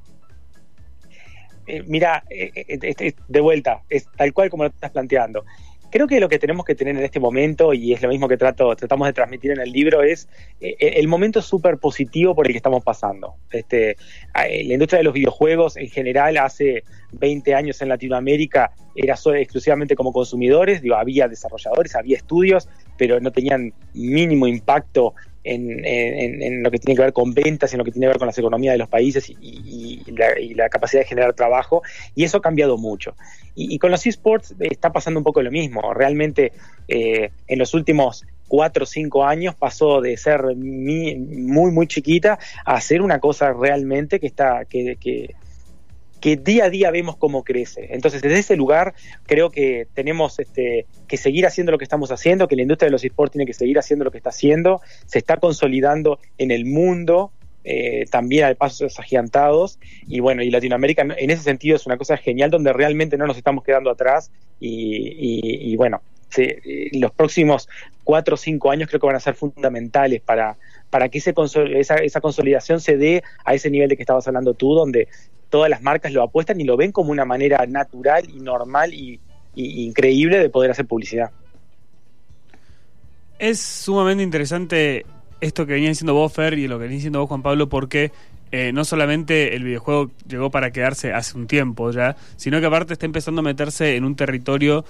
mira, 1.87 2.23
de 2.29 3.41
vuelta, 3.41 3.81
es 3.89 4.05
tal 4.15 4.31
cual 4.31 4.51
como 4.51 4.63
lo 4.63 4.69
estás 4.69 4.91
planteando 4.91 5.43
creo 5.93 6.07
que 6.07 6.19
lo 6.19 6.27
que 6.27 6.39
tenemos 6.39 6.65
que 6.65 6.73
tener 6.73 6.97
en 6.97 7.03
este 7.03 7.19
momento, 7.19 7.71
y 7.71 7.93
es 7.93 8.01
lo 8.01 8.09
mismo 8.09 8.27
que 8.27 8.35
trato, 8.35 8.75
tratamos 8.75 9.07
de 9.07 9.13
transmitir 9.13 9.51
en 9.51 9.59
el 9.59 9.71
libro, 9.71 10.01
es 10.01 10.27
eh, 10.59 10.75
el 10.79 11.07
momento 11.07 11.39
súper 11.39 11.77
positivo 11.77 12.33
por 12.33 12.47
el 12.47 12.51
que 12.51 12.57
estamos 12.57 12.83
pasando. 12.83 13.35
Este, 13.51 13.91
eh, 13.91 14.63
la 14.65 14.73
industria 14.73 14.97
de 14.97 15.03
los 15.03 15.13
videojuegos 15.13 15.77
en 15.77 15.87
general 15.91 16.37
hace 16.37 16.83
20 17.11 17.53
años 17.53 17.79
en 17.83 17.89
Latinoamérica 17.89 18.71
era 18.95 19.15
solo, 19.15 19.37
exclusivamente 19.37 19.95
como 19.95 20.11
consumidores, 20.11 20.81
había 20.95 21.27
desarrolladores, 21.27 21.95
había 21.95 22.17
estudios, 22.17 22.67
pero 23.03 23.19
no 23.19 23.31
tenían 23.31 23.73
mínimo 23.93 24.47
impacto 24.47 25.13
en, 25.43 26.63
lo 26.63 26.71
que 26.71 26.79
tiene 26.79 26.95
que 26.95 27.01
ver 27.01 27.11
con 27.11 27.33
ventas, 27.33 27.73
en 27.73 27.79
lo 27.79 27.83
que 27.83 27.91
tiene 27.91 28.05
que 28.05 28.11
ver 28.11 28.17
con 28.17 28.27
las 28.27 28.37
economías 28.37 28.75
de 28.75 28.77
los 28.77 28.87
países 28.87 29.29
y, 29.29 30.01
la, 30.55 30.69
capacidad 30.69 31.01
de 31.01 31.07
generar 31.09 31.33
trabajo, 31.33 31.81
y 32.15 32.23
eso 32.23 32.37
ha 32.37 32.41
cambiado 32.41 32.77
mucho. 32.77 33.13
Y, 33.55 33.77
con 33.77 33.91
los 33.91 34.05
esports 34.05 34.55
está 34.57 34.93
pasando 34.93 35.19
un 35.19 35.25
poco 35.25 35.41
lo 35.41 35.51
mismo. 35.51 35.93
Realmente 35.93 36.53
eh, 36.87 37.31
en 37.45 37.59
los 37.59 37.73
últimos 37.73 38.25
cuatro 38.47 38.83
o 38.83 38.87
cinco 38.87 39.25
años 39.25 39.53
pasó 39.53 39.99
de 39.99 40.15
ser 40.15 40.55
muy, 40.55 41.17
muy 41.17 41.87
chiquita 41.87 42.39
a 42.63 42.79
ser 42.79 43.01
una 43.01 43.19
cosa 43.19 43.51
realmente 43.51 44.21
que 44.21 44.27
está, 44.27 44.63
que, 44.63 44.95
que, 44.95 45.35
que 46.23 46.37
día 46.37 46.63
a 46.63 46.69
día 46.69 46.89
vemos 46.89 47.17
cómo 47.17 47.43
crece. 47.43 47.89
Entonces, 47.89 48.21
desde 48.21 48.39
ese 48.39 48.55
lugar 48.55 48.93
creo 49.25 49.49
que 49.49 49.87
tenemos 49.93 50.39
este, 50.39 50.85
que 51.05 51.17
seguir 51.17 51.45
haciendo 51.45 51.73
lo 51.73 51.77
que 51.77 51.83
estamos 51.83 52.13
haciendo, 52.13 52.47
que 52.47 52.55
la 52.55 52.61
industria 52.61 52.87
de 52.87 52.91
los 52.91 53.03
esports 53.03 53.33
tiene 53.33 53.45
que 53.45 53.53
seguir 53.53 53.77
haciendo 53.77 54.05
lo 54.05 54.11
que 54.11 54.19
está 54.19 54.29
haciendo, 54.29 54.79
se 55.05 55.19
está 55.19 55.35
consolidando 55.35 56.19
en 56.37 56.51
el 56.51 56.63
mundo, 56.63 57.33
eh, 57.65 58.05
también 58.09 58.45
a 58.45 58.55
pasos 58.55 58.97
agigantados. 59.01 59.79
Y 60.07 60.21
bueno, 60.21 60.43
y 60.43 60.49
Latinoamérica 60.49 61.01
en 61.01 61.29
ese 61.29 61.43
sentido 61.43 61.75
es 61.75 61.85
una 61.85 61.97
cosa 61.97 62.15
genial 62.15 62.49
donde 62.49 62.71
realmente 62.71 63.17
no 63.17 63.27
nos 63.27 63.35
estamos 63.35 63.65
quedando 63.65 63.89
atrás. 63.89 64.31
Y, 64.61 65.75
bueno, 65.75 66.01
los 66.93 67.11
próximos 67.11 67.67
cuatro 68.05 68.35
o 68.35 68.37
cinco 68.37 68.71
años 68.71 68.87
creo 68.87 69.01
que 69.01 69.07
van 69.07 69.17
a 69.17 69.19
ser 69.19 69.33
fundamentales 69.33 70.21
para, 70.21 70.55
para 70.89 71.09
que 71.09 71.17
ese 71.17 71.33
esa, 71.73 71.95
esa 71.95 72.21
consolidación 72.21 72.79
se 72.79 72.95
dé 72.95 73.23
a 73.43 73.55
ese 73.55 73.69
nivel 73.69 73.89
de 73.89 73.97
que 73.97 74.03
estabas 74.03 74.25
hablando 74.25 74.53
tú, 74.53 74.73
donde 74.73 75.09
todas 75.53 75.69
las 75.69 75.83
marcas 75.83 76.11
lo 76.11 76.23
apuestan 76.23 76.59
y 76.59 76.63
lo 76.63 76.75
ven 76.77 76.91
como 76.91 77.11
una 77.11 77.25
manera 77.25 77.63
natural 77.67 78.27
y 78.27 78.39
normal 78.39 78.91
y, 78.91 79.19
increíble 79.53 80.39
de 80.39 80.49
poder 80.49 80.71
hacer 80.71 80.87
publicidad. 80.87 81.29
Es 83.37 83.59
sumamente 83.59 84.23
interesante 84.23 85.05
esto 85.41 85.67
que 85.67 85.73
venía 85.73 85.89
diciendo 85.89 86.15
vos, 86.15 86.33
Fer, 86.33 86.57
y 86.57 86.67
lo 86.67 86.77
que 86.77 86.85
venía 86.85 86.95
diciendo 86.95 87.19
vos, 87.19 87.27
Juan 87.27 87.43
Pablo, 87.43 87.69
porque 87.69 88.11
eh, 88.51 88.71
no 88.73 88.83
solamente 88.83 89.55
el 89.55 89.63
videojuego 89.63 90.09
llegó 90.27 90.49
para 90.49 90.71
quedarse 90.71 91.13
hace 91.13 91.37
un 91.37 91.45
tiempo 91.45 91.91
ya, 91.91 92.15
sino 92.35 92.59
que 92.59 92.65
aparte 92.65 92.93
está 92.93 93.05
empezando 93.05 93.41
a 93.41 93.43
meterse 93.43 93.95
en 93.95 94.05
un 94.05 94.15
territorio 94.15 94.83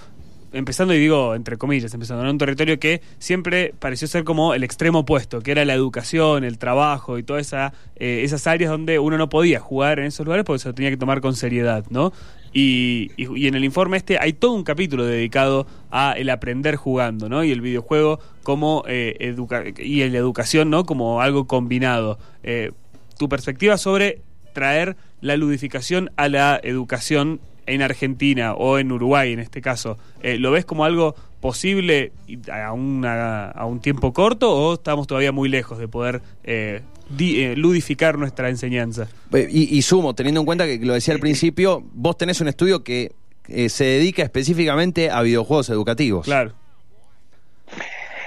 empezando, 0.54 0.94
y 0.94 0.98
digo 0.98 1.34
entre 1.34 1.56
comillas, 1.56 1.92
empezando 1.94 2.22
en 2.22 2.30
un 2.30 2.38
territorio 2.38 2.78
que 2.78 3.02
siempre 3.18 3.74
pareció 3.78 4.08
ser 4.08 4.24
como 4.24 4.54
el 4.54 4.64
extremo 4.64 5.00
opuesto, 5.00 5.40
que 5.40 5.50
era 5.52 5.64
la 5.64 5.74
educación, 5.74 6.44
el 6.44 6.58
trabajo 6.58 7.18
y 7.18 7.22
todas 7.22 7.46
esa, 7.46 7.72
eh, 7.96 8.22
esas 8.24 8.46
áreas 8.46 8.70
donde 8.70 8.98
uno 8.98 9.18
no 9.18 9.28
podía 9.28 9.60
jugar 9.60 9.98
en 9.98 10.06
esos 10.06 10.24
lugares 10.24 10.44
porque 10.44 10.60
se 10.60 10.68
lo 10.68 10.74
tenía 10.74 10.90
que 10.90 10.96
tomar 10.96 11.20
con 11.20 11.34
seriedad, 11.34 11.84
¿no? 11.90 12.12
Y, 12.52 13.10
y, 13.16 13.48
en 13.48 13.56
el 13.56 13.64
informe 13.64 13.96
este 13.96 14.16
hay 14.20 14.32
todo 14.32 14.52
un 14.52 14.62
capítulo 14.62 15.04
dedicado 15.04 15.66
a 15.90 16.12
el 16.12 16.30
aprender 16.30 16.76
jugando, 16.76 17.28
¿no? 17.28 17.42
Y 17.42 17.50
el 17.50 17.60
videojuego 17.60 18.20
como 18.44 18.84
eh, 18.86 19.34
y 19.78 20.08
la 20.08 20.18
educación, 20.18 20.70
¿no? 20.70 20.84
Como 20.84 21.20
algo 21.20 21.48
combinado. 21.48 22.18
Eh, 22.44 22.70
tu 23.18 23.28
perspectiva 23.28 23.76
sobre 23.76 24.22
traer 24.52 24.96
la 25.20 25.36
ludificación 25.36 26.10
a 26.16 26.28
la 26.28 26.60
educación 26.62 27.40
en 27.66 27.82
Argentina 27.82 28.54
o 28.54 28.78
en 28.78 28.92
Uruguay 28.92 29.32
en 29.32 29.40
este 29.40 29.60
caso, 29.60 29.98
eh, 30.22 30.38
¿lo 30.38 30.50
ves 30.50 30.64
como 30.64 30.84
algo 30.84 31.14
posible 31.40 32.12
a, 32.50 32.68
a 32.68 33.66
un 33.66 33.80
tiempo 33.80 34.12
corto 34.12 34.50
o 34.50 34.74
estamos 34.74 35.06
todavía 35.06 35.32
muy 35.32 35.48
lejos 35.48 35.78
de 35.78 35.88
poder 35.88 36.22
eh, 36.44 36.82
eh, 37.18 37.54
ludificar 37.56 38.18
nuestra 38.18 38.48
enseñanza? 38.48 39.08
Y, 39.50 39.82
sumo, 39.82 40.14
teniendo 40.14 40.40
en 40.40 40.46
cuenta 40.46 40.66
que 40.66 40.78
lo 40.78 40.94
decía 40.94 41.14
al 41.14 41.20
principio, 41.20 41.84
vos 41.92 42.16
tenés 42.16 42.40
un 42.40 42.48
estudio 42.48 42.82
que 42.82 43.12
se 43.68 43.84
dedica 43.84 44.22
específicamente 44.22 45.10
a 45.10 45.20
videojuegos 45.20 45.68
educativos. 45.68 46.24
Claro. 46.24 46.54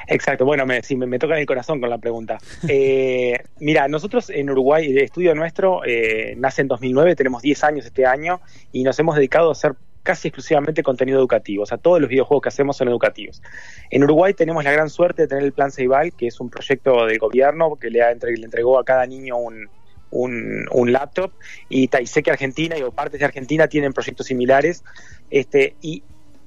Exacto, 0.07 0.45
bueno, 0.45 0.65
me, 0.65 0.81
sí, 0.83 0.95
me, 0.95 1.19
toca 1.19 1.33
en 1.33 1.41
el 1.41 1.45
corazón 1.45 1.81
con 1.81 1.89
la 1.89 1.97
pregunta. 1.97 2.37
Eh, 2.67 3.37
mira, 3.59 3.87
nosotros 3.87 4.29
en 4.29 4.49
Uruguay, 4.49 4.89
el 4.89 4.99
estudio 4.99 5.35
nuestro 5.35 5.81
eh, 5.85 6.33
nace 6.37 6.61
en 6.61 6.69
2009, 6.69 7.15
tenemos 7.15 7.41
10 7.41 7.63
años 7.65 7.85
este 7.85 8.05
año 8.05 8.39
y 8.71 8.83
nos 8.83 8.97
hemos 8.99 9.15
dedicado 9.15 9.49
a 9.49 9.51
hacer 9.51 9.75
casi 10.03 10.29
exclusivamente 10.29 10.83
contenido 10.83 11.19
educativo, 11.19 11.63
o 11.63 11.65
sea, 11.65 11.77
todos 11.77 11.99
los 11.99 12.09
videojuegos 12.09 12.41
que 12.41 12.47
hacemos 12.47 12.77
son 12.77 12.87
educativos. 12.87 13.41
En 13.89 14.05
Uruguay 14.05 14.33
tenemos 14.33 14.63
la 14.63 14.71
gran 14.71 14.89
suerte 14.89 15.23
de 15.23 15.27
tener 15.27 15.43
el 15.43 15.51
Plan 15.51 15.69
Ceibal, 15.69 16.13
que 16.13 16.27
es 16.27 16.39
un 16.39 16.49
proyecto 16.49 17.05
del 17.05 17.19
gobierno 17.19 17.75
que 17.75 17.89
le, 17.89 17.99
le 17.99 18.45
entregó 18.45 18.79
a 18.79 18.85
cada 18.85 19.05
niño 19.05 19.35
un, 19.35 19.67
un, 20.11 20.93
laptop 20.93 21.33
y, 21.67 21.89
y, 21.93 22.07
sé 22.07 22.23
que 22.23 22.31
Argentina 22.31 22.77
y 22.77 22.83
partes 22.91 23.19
de 23.19 23.25
Argentina 23.25 23.67
tienen 23.67 23.91
proyectos 23.91 24.27
similares 24.27 24.85
este, 25.29 25.75
y 25.81 26.03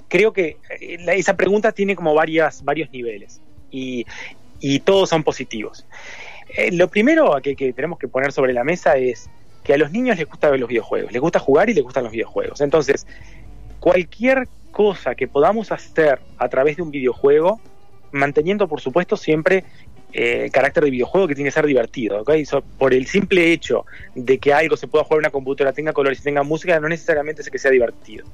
creo 0.08 0.32
que 0.32 0.56
eh, 0.80 0.96
esa 1.08 1.36
pregunta 1.36 1.72
tiene 1.72 1.94
como 1.94 2.14
varias, 2.14 2.64
varios 2.64 2.90
niveles 2.90 3.42
y, 3.70 4.06
todos 4.84 5.08
son 5.08 5.22
positivos. 5.22 5.86
Eh, 6.56 6.72
lo 6.72 6.88
primero 6.88 7.34
que, 7.42 7.56
que, 7.56 7.72
tenemos 7.72 7.98
que 7.98 8.08
poner 8.08 8.32
sobre 8.32 8.52
la 8.52 8.64
mesa 8.64 8.96
es 8.96 9.30
que 9.64 9.74
a 9.74 9.78
los 9.78 9.90
niños 9.90 10.18
les 10.18 10.28
gusta 10.28 10.50
ver 10.50 10.60
los 10.60 10.68
videojuegos, 10.68 11.12
les 11.12 11.20
gusta 11.20 11.38
jugar 11.38 11.70
y 11.70 11.74
les 11.74 11.84
gustan 11.84 12.04
los 12.04 12.12
videojuegos. 12.12 12.60
Entonces, 12.60 13.06
cualquier 13.78 14.48
cosa 14.70 15.14
que 15.14 15.28
podamos 15.28 15.72
hacer 15.72 16.20
a 16.38 16.48
través 16.48 16.76
de 16.76 16.82
un 16.82 16.90
videojuego, 16.90 17.60
manteniendo 18.12 18.68
por 18.68 18.80
supuesto 18.80 19.16
siempre 19.16 19.64
eh, 20.12 20.44
el 20.44 20.50
carácter 20.50 20.84
de 20.84 20.90
videojuego 20.90 21.28
que 21.28 21.34
tiene 21.34 21.48
que 21.48 21.54
ser 21.54 21.66
divertido. 21.66 22.24
por 22.78 22.94
el 22.94 23.06
simple 23.06 23.52
hecho 23.52 23.86
de 24.14 24.38
que 24.38 24.52
algo 24.52 24.76
se 24.76 24.88
pueda 24.88 25.04
jugar 25.04 25.18
en 25.18 25.26
una 25.26 25.30
computadora, 25.30 25.72
tenga 25.72 25.92
colores 25.92 26.20
y 26.20 26.22
tenga 26.22 26.42
música, 26.42 26.78
no 26.80 26.88
necesariamente 26.88 27.42
es 27.42 27.50
que 27.50 27.58
sea 27.58 27.70
divertido. 27.70 28.26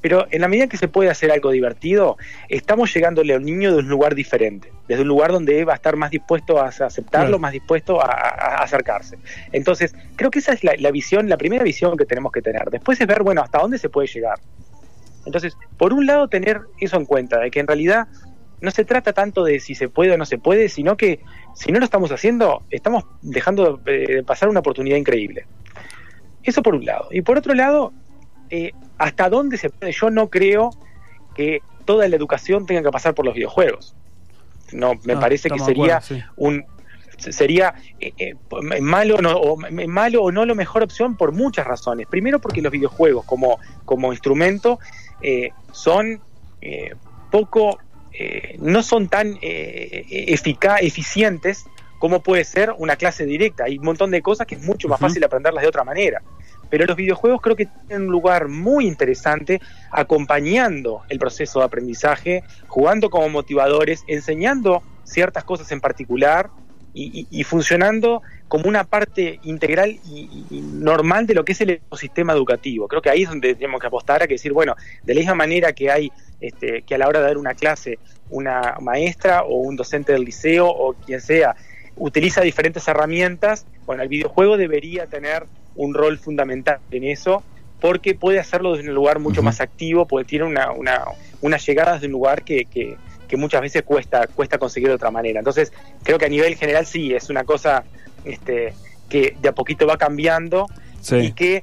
Pero 0.00 0.26
en 0.30 0.40
la 0.40 0.48
medida 0.48 0.68
que 0.68 0.76
se 0.76 0.86
puede 0.86 1.10
hacer 1.10 1.30
algo 1.32 1.50
divertido, 1.50 2.16
estamos 2.48 2.94
llegándole 2.94 3.34
a 3.34 3.38
un 3.38 3.44
niño 3.44 3.72
de 3.72 3.78
un 3.78 3.88
lugar 3.88 4.14
diferente, 4.14 4.72
desde 4.86 5.02
un 5.02 5.08
lugar 5.08 5.32
donde 5.32 5.64
va 5.64 5.72
a 5.72 5.76
estar 5.76 5.96
más 5.96 6.10
dispuesto 6.10 6.60
a 6.60 6.68
aceptarlo, 6.68 7.38
más 7.38 7.52
dispuesto 7.52 8.00
a, 8.00 8.62
acercarse. 8.62 9.18
Entonces, 9.52 9.94
creo 10.14 10.30
que 10.30 10.38
esa 10.38 10.52
es 10.52 10.62
la, 10.62 10.90
visión, 10.92 11.28
la 11.28 11.36
primera 11.36 11.64
visión 11.64 11.96
que 11.96 12.04
tenemos 12.04 12.30
que 12.30 12.42
tener. 12.42 12.70
Después 12.70 13.00
es 13.00 13.06
ver, 13.06 13.22
bueno, 13.22 13.42
hasta 13.42 13.58
dónde 13.58 13.78
se 13.78 13.88
puede 13.88 14.06
llegar. 14.06 14.38
Entonces, 15.26 15.56
por 15.76 15.92
un 15.92 16.06
lado, 16.06 16.28
tener 16.28 16.60
eso 16.80 16.96
en 16.96 17.04
cuenta, 17.04 17.40
de 17.40 17.50
que 17.50 17.58
en 17.58 17.66
realidad 17.66 18.06
no 18.60 18.70
se 18.70 18.84
trata 18.84 19.12
tanto 19.12 19.44
de 19.44 19.58
si 19.60 19.74
se 19.74 19.88
puede 19.88 20.12
o 20.12 20.16
no 20.16 20.26
se 20.26 20.38
puede, 20.38 20.68
sino 20.68 20.96
que 20.96 21.20
si 21.54 21.72
no 21.72 21.80
lo 21.80 21.84
estamos 21.84 22.12
haciendo, 22.12 22.62
estamos 22.70 23.04
dejando 23.22 23.78
de 23.78 24.22
pasar 24.24 24.48
una 24.48 24.60
oportunidad 24.60 24.96
increíble. 24.96 25.46
Eso 26.42 26.62
por 26.62 26.74
un 26.74 26.84
lado. 26.84 27.08
Y 27.10 27.22
por 27.22 27.36
otro 27.36 27.54
lado, 27.54 27.92
eh, 28.50 28.72
hasta 28.96 29.28
dónde 29.28 29.56
se 29.56 29.70
puede. 29.70 29.92
Yo 29.92 30.10
no 30.10 30.28
creo 30.28 30.70
que 31.34 31.62
toda 31.84 32.08
la 32.08 32.16
educación 32.16 32.66
tenga 32.66 32.82
que 32.82 32.90
pasar 32.90 33.14
por 33.14 33.24
los 33.24 33.34
videojuegos. 33.34 33.94
No, 34.72 34.94
me 35.04 35.16
parece 35.16 35.48
que 35.48 35.58
sería 35.58 36.02
un 36.36 36.64
sería 37.16 37.74
eh, 37.98 38.12
eh, 38.18 38.34
malo, 38.80 39.16
o, 39.16 39.56
malo 39.56 40.22
o 40.22 40.30
no 40.30 40.46
la 40.46 40.54
mejor 40.54 40.84
opción 40.84 41.16
por 41.16 41.32
muchas 41.32 41.66
razones. 41.66 42.06
Primero 42.06 42.38
porque 42.38 42.62
los 42.62 42.70
videojuegos 42.70 43.24
como, 43.24 43.58
como 43.84 44.12
instrumento 44.12 44.78
son 45.72 46.20
poco, 47.30 47.78
no 48.58 48.82
son 48.84 49.08
tan 49.08 49.36
eficaz, 49.40 50.80
eficientes 50.82 51.66
como 51.98 52.22
puede 52.22 52.44
ser 52.44 52.72
una 52.78 52.96
clase 52.96 53.26
directa. 53.26 53.64
Hay 53.64 53.78
un 53.78 53.84
montón 53.84 54.10
de 54.10 54.22
cosas 54.22 54.46
que 54.46 54.54
es 54.54 54.62
mucho 54.62 54.88
más 54.88 55.00
fácil 55.00 55.22
aprenderlas 55.24 55.62
de 55.62 55.68
otra 55.68 55.84
manera. 55.84 56.22
Pero 56.70 56.86
los 56.86 56.96
videojuegos 56.96 57.40
creo 57.40 57.56
que 57.56 57.66
tienen 57.66 58.06
un 58.06 58.12
lugar 58.12 58.48
muy 58.48 58.86
interesante 58.86 59.60
acompañando 59.90 61.02
el 61.08 61.18
proceso 61.18 61.60
de 61.60 61.66
aprendizaje, 61.66 62.44
jugando 62.66 63.10
como 63.10 63.28
motivadores, 63.28 64.04
enseñando 64.06 64.82
ciertas 65.04 65.44
cosas 65.44 65.70
en 65.72 65.80
particular 65.80 66.50
y, 66.94 67.44
funcionando 67.44 68.22
como 68.48 68.68
una 68.68 68.82
parte 68.82 69.38
integral 69.44 70.00
y, 70.04 70.46
normal 70.50 71.26
de 71.26 71.34
lo 71.34 71.44
que 71.44 71.52
es 71.52 71.60
el 71.60 71.70
ecosistema 71.70 72.32
educativo. 72.32 72.88
Creo 72.88 73.00
que 73.00 73.10
ahí 73.10 73.22
es 73.22 73.28
donde 73.28 73.54
tenemos 73.54 73.80
que 73.80 73.86
apostar 73.86 74.22
a 74.22 74.26
que 74.26 74.34
decir, 74.34 74.52
bueno, 74.52 74.74
de 75.04 75.14
la 75.14 75.20
misma 75.20 75.34
manera 75.34 75.72
que 75.72 75.90
hay 75.90 76.10
este, 76.40 76.82
que 76.82 76.94
a 76.94 76.98
la 76.98 77.06
hora 77.06 77.20
de 77.20 77.26
dar 77.26 77.38
una 77.38 77.54
clase 77.54 77.98
una 78.30 78.76
maestra 78.80 79.42
o 79.42 79.56
un 79.56 79.76
docente 79.76 80.12
del 80.12 80.24
liceo 80.24 80.68
o 80.68 80.94
quien 80.94 81.20
sea 81.20 81.56
utiliza 81.96 82.42
diferentes 82.42 82.86
herramientas, 82.86 83.66
bueno, 83.86 84.02
el 84.02 84.08
videojuego 84.08 84.56
debería 84.56 85.06
tener 85.06 85.46
un 85.78 85.94
rol 85.94 86.18
fundamental 86.18 86.80
en 86.90 87.04
eso, 87.04 87.42
porque 87.80 88.14
puede 88.14 88.40
hacerlo 88.40 88.74
desde 88.74 88.88
un 88.90 88.96
lugar 88.96 89.20
mucho 89.20 89.42
más 89.42 89.60
activo, 89.60 90.06
porque 90.06 90.26
tiene 90.26 90.44
una, 90.44 90.72
una, 90.72 91.04
unas 91.40 91.64
llegadas 91.64 92.00
de 92.00 92.08
un 92.08 92.12
lugar 92.12 92.42
que, 92.42 92.66
que, 92.66 92.96
muchas 93.36 93.60
veces 93.60 93.82
cuesta, 93.84 94.26
cuesta 94.26 94.58
conseguir 94.58 94.88
de 94.88 94.94
otra 94.94 95.10
manera. 95.10 95.38
Entonces, 95.38 95.72
creo 96.02 96.18
que 96.18 96.26
a 96.26 96.28
nivel 96.28 96.56
general 96.56 96.86
sí, 96.86 97.14
es 97.14 97.30
una 97.30 97.44
cosa 97.44 97.84
este, 98.24 98.74
que 99.08 99.36
de 99.40 99.48
a 99.48 99.52
poquito 99.52 99.86
va 99.86 99.96
cambiando 99.96 100.66
y 101.12 101.32
que 101.32 101.62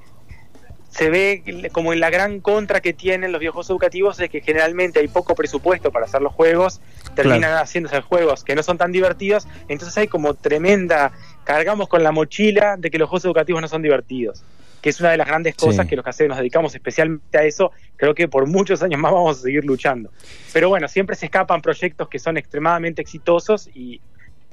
se 0.96 1.10
ve 1.10 1.70
como 1.74 1.92
en 1.92 2.00
la 2.00 2.10
gran 2.10 2.40
contra 2.40 2.80
que 2.80 2.94
tienen 2.94 3.34
los 3.34 3.40
videojuegos 3.40 3.70
educativos 3.70 4.18
es 4.22 4.30
que 4.30 4.40
generalmente 4.40 5.00
hay 5.00 5.10
poco 5.10 5.36
presupuesto 5.36 5.92
para 5.92 6.06
hacer 6.06 6.22
los 6.22 6.34
juegos, 6.34 6.80
terminan 7.16 7.58
haciéndose 7.58 8.00
juegos 8.00 8.46
que 8.46 8.56
no 8.56 8.64
son 8.64 8.78
tan 8.78 8.94
divertidos, 8.94 9.46
entonces 9.68 9.98
hay 9.98 10.08
como 10.08 10.36
tremenda, 10.36 11.12
cargamos 11.46 11.88
con 11.88 12.04
la 12.04 12.12
mochila 12.12 12.75
de 12.78 12.92
que 12.92 12.98
los 12.98 13.08
juegos 13.08 13.24
educativos 13.25 13.62
no 13.62 13.68
son 13.68 13.82
divertidos, 13.82 14.44
que 14.82 14.90
es 14.90 15.00
una 15.00 15.12
de 15.12 15.18
las 15.18 15.28
grandes 15.28 15.56
cosas 15.56 15.88
que 15.88 15.96
los 15.96 16.04
que 16.04 16.28
nos 16.28 16.38
dedicamos 16.38 16.75
especialmente 16.75 17.38
a 17.38 17.44
eso, 17.44 17.72
creo 17.96 18.14
que 18.14 18.28
por 18.28 18.48
muchos 18.48 18.84
años 18.84 19.00
más 19.00 19.14
vamos 19.14 19.40
a 19.40 19.42
seguir 19.42 19.64
luchando. 19.64 20.12
Pero 20.52 20.70
bueno, 20.70 20.88
siempre 20.88 21.16
se 21.16 21.28
escapan 21.28 21.62
proyectos 21.62 22.10
que 22.10 22.20
son 22.20 22.38
extremadamente 22.38 23.02
exitosos 23.02 23.70
y, 23.74 24.02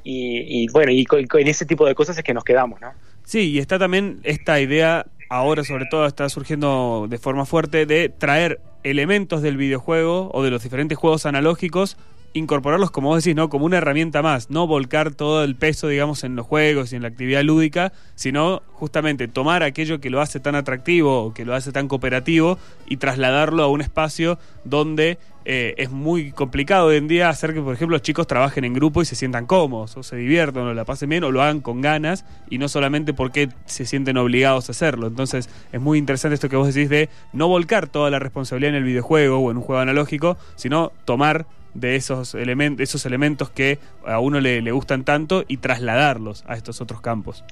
y, 0.05 0.69
bueno, 0.69 0.93
y 0.93 1.07
en 1.11 1.49
ese 1.49 1.67
tipo 1.67 1.87
de 1.87 1.95
cosas 1.95 2.17
es 2.17 2.25
que 2.25 2.35
nos 2.35 2.45
quedamos, 2.45 2.81
¿no? 2.81 2.93
Sí, 3.25 3.51
y 3.51 3.59
está 3.59 3.79
también 3.79 4.21
esta 4.25 4.61
idea 4.61 5.07
ahora 5.33 5.65
sobre 5.65 5.87
todo 5.87 6.07
está 6.07 6.29
surgiendo 6.29 7.07
de 7.09 7.17
forma 7.17 7.47
fuerte 7.47 7.87
de 7.87 8.11
traer 8.11 8.61
elementos 8.83 9.41
del 9.41 9.57
videojuego 9.57 10.31
o 10.35 10.43
de 10.43 10.51
los 10.51 10.63
diferentes 10.63 10.99
juegos 10.99 11.25
analógicos 11.25 11.97
incorporarlos, 12.35 12.91
como 12.91 13.09
vos 13.09 13.23
decís, 13.23 13.37
¿no? 13.37 13.49
Como 13.49 13.67
una 13.67 13.79
herramienta 13.79 14.23
más, 14.23 14.51
no 14.51 14.67
volcar 14.67 15.15
todo 15.15 15.45
el 15.45 15.57
peso, 15.57 15.89
digamos, 15.89 16.25
en 16.25 16.37
los 16.37 16.47
juegos 16.47 16.93
y 16.93 16.97
en 16.97 17.03
la 17.03 17.09
actividad 17.09 17.43
lúdica, 17.43 17.93
sino 18.15 18.63
justamente 18.73 19.29
tomar 19.29 19.63
aquello 19.63 20.01
que 20.01 20.11
lo 20.11 20.21
hace 20.21 20.41
tan 20.41 20.55
atractivo 20.55 21.23
o 21.23 21.35
que 21.35 21.45
lo 21.45 21.55
hace 21.55 21.73
tan 21.73 21.89
cooperativo 21.89 22.59
y 22.87 22.97
trasladarlo 22.97 23.63
a 23.63 23.69
un 23.69 23.81
espacio 23.81 24.39
donde 24.65 25.19
eh, 25.45 25.75
es 25.79 25.91
muy 25.91 26.31
complicado 26.31 26.87
hoy 26.87 26.97
en 26.97 27.09
día 27.09 27.29
hacer 27.29 27.53
que, 27.53 27.61
por 27.61 27.75
ejemplo, 27.75 27.97
los 27.97 28.03
chicos 28.03 28.27
trabajen 28.27 28.65
en 28.65 28.75
grupo 28.75 29.03
y 29.03 29.05
se 29.05 29.17
sientan 29.17 29.47
cómodos, 29.47 29.97
o 29.97 30.03
se 30.03 30.17
diviertan, 30.17 30.63
o 30.63 30.75
la 30.75 30.85
pasen 30.85 31.09
bien, 31.09 31.25
o 31.25 31.33
lo 31.33 31.43
hagan 31.43 31.61
con 31.61 31.81
ganas, 31.81 32.25
y 32.49 32.59
no 32.59 32.69
solamente 32.69 33.13
porque 33.13 33.49
se 33.67 33.85
sienten 33.85 34.17
obligados 34.17 34.69
a 34.69 34.73
hacerlo. 34.73 35.09
Entonces, 35.09 35.49
es 35.73 35.81
muy 35.81 35.99
interesante 35.99 36.35
esto 36.35 36.49
que 36.49 36.57
vos 36.57 36.73
decís 36.73 36.89
de 36.89 37.09
no 37.33 37.49
volcar 37.49 37.89
toda 37.89 38.11
la 38.11 38.19
responsabilidad 38.19 38.71
en 38.71 38.77
el 38.77 38.85
videojuego 38.85 39.39
o 39.39 39.51
en 39.51 39.57
un 39.57 39.63
juego 39.63 39.81
analógico, 39.81 40.37
sino 40.55 40.93
tomar 41.05 41.47
de 41.75 41.97
esos, 41.97 42.35
elementos 42.35 42.83
esos 42.83 43.07
elementos 43.07 43.51
que 43.51 43.79
a 44.05 44.19
uno 44.19 44.41
le, 44.41 44.71
gustan 44.73 45.05
tanto 45.05 45.45
y 45.49 45.59
trasladarlos 45.59 46.45
a 46.47 46.55
estos 46.55 46.81
otros 46.81 47.01
campos. 47.01 47.45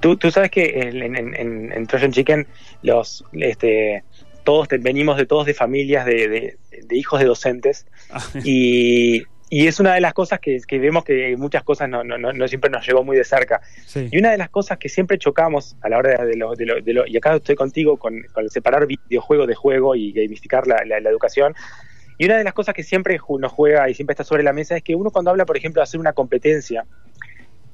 Tú, 0.00 0.16
tú 0.16 0.30
sabes 0.30 0.50
que 0.50 0.80
en, 0.80 1.16
en, 1.16 1.72
en, 1.72 1.86
Trojan 1.86 2.12
Chicken 2.12 2.46
los 2.82 3.24
este, 3.32 4.04
todos 4.44 4.68
venimos 4.80 5.16
de 5.16 5.26
todos 5.26 5.44
de 5.46 5.54
familias 5.54 6.06
de, 6.06 6.56
de, 6.86 6.96
hijos 6.96 7.20
de 7.20 7.26
docentes 7.26 7.86
ah. 8.10 8.22
y, 8.44 9.24
y, 9.50 9.66
es 9.66 9.80
una 9.80 9.94
de 9.94 10.00
las 10.00 10.14
cosas 10.14 10.38
que, 10.38 10.60
que 10.66 10.78
vemos 10.78 11.04
que 11.04 11.36
muchas 11.36 11.64
cosas 11.64 11.88
no, 11.88 12.04
no, 12.04 12.16
no, 12.16 12.48
siempre 12.48 12.70
nos 12.70 12.86
llegó 12.86 13.02
muy 13.02 13.16
de 13.16 13.24
cerca. 13.24 13.60
Y 14.10 14.18
una 14.18 14.30
de 14.30 14.38
las 14.38 14.50
cosas 14.50 14.78
que 14.78 14.88
siempre 14.88 15.18
chocamos 15.18 15.76
a 15.80 15.88
la 15.88 15.98
hora 15.98 16.24
de 16.24 16.36
lo, 16.36 16.54
de 16.54 16.64
lo, 16.64 16.80
de 16.80 16.92
lo 16.92 17.06
y 17.06 17.16
acá 17.16 17.34
estoy 17.34 17.56
contigo 17.56 17.96
con, 17.96 18.22
con 18.32 18.48
separar 18.48 18.86
videojuego 18.86 19.46
de 19.46 19.54
juego 19.54 19.96
y 19.96 20.12
gamificar 20.12 20.66
la, 20.66 20.84
la, 20.86 21.00
la 21.00 21.10
educación, 21.10 21.54
y 22.18 22.24
una 22.24 22.36
de 22.36 22.44
las 22.44 22.52
cosas 22.52 22.74
que 22.74 22.82
siempre 22.82 23.18
nos 23.38 23.52
juega 23.52 23.88
y 23.88 23.94
siempre 23.94 24.12
está 24.12 24.24
sobre 24.24 24.42
la 24.42 24.52
mesa 24.52 24.76
es 24.76 24.82
que 24.82 24.94
uno 24.94 25.10
cuando 25.10 25.30
habla, 25.30 25.46
por 25.46 25.56
ejemplo, 25.56 25.80
de 25.80 25.84
hacer 25.84 26.00
una 26.00 26.12
competencia, 26.12 26.84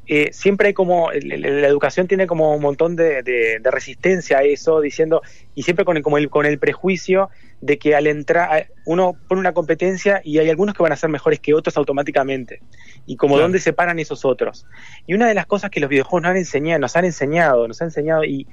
eh, 0.07 0.31
siempre 0.33 0.69
hay 0.69 0.75
como, 0.75 1.11
la 1.13 1.67
educación 1.67 2.07
tiene 2.07 2.27
como 2.27 2.55
un 2.55 2.61
montón 2.61 2.95
de, 2.95 3.61
resistencia 3.65 4.39
a 4.39 4.43
eso, 4.43 4.83
diciendo, 4.83 5.23
y 5.55 5.63
siempre 5.63 5.87
con 5.87 5.97
el, 5.97 6.03
como 6.03 6.19
el, 6.19 6.29
con 6.29 6.45
el 6.45 6.59
prejuicio 6.59 7.31
de 7.63 7.79
que 7.79 7.95
al 7.95 8.07
entrar, 8.07 8.69
uno 8.85 9.17
pone 9.29 9.41
una 9.41 9.55
competencia 9.55 10.21
y 10.23 10.39
hay 10.39 10.51
algunos 10.51 10.75
que 10.75 10.83
van 10.83 10.93
a 10.93 10.97
ser 10.97 11.09
mejores 11.09 11.41
que 11.41 11.55
otros 11.55 11.79
automáticamente. 11.79 12.61
Y 13.07 13.17
como 13.17 13.39
dónde 13.39 13.61
se 13.61 13.73
paran 13.73 13.99
esos 13.99 14.27
otros. 14.27 14.67
Y 15.07 15.15
una 15.15 15.27
de 15.27 15.35
las 15.35 15.47
cosas 15.47 15.71
que 15.71 15.81
los 15.81 15.89
videojuegos 15.89 16.23
nos 16.23 16.31
han 16.33 16.37
enseñado, 16.37 16.81
nos 16.81 16.97
han 16.97 17.07
enseñado, 17.07 17.67
nos 17.67 17.81
han 17.81 17.89
enseñado, 17.89 18.25
y 18.25 18.47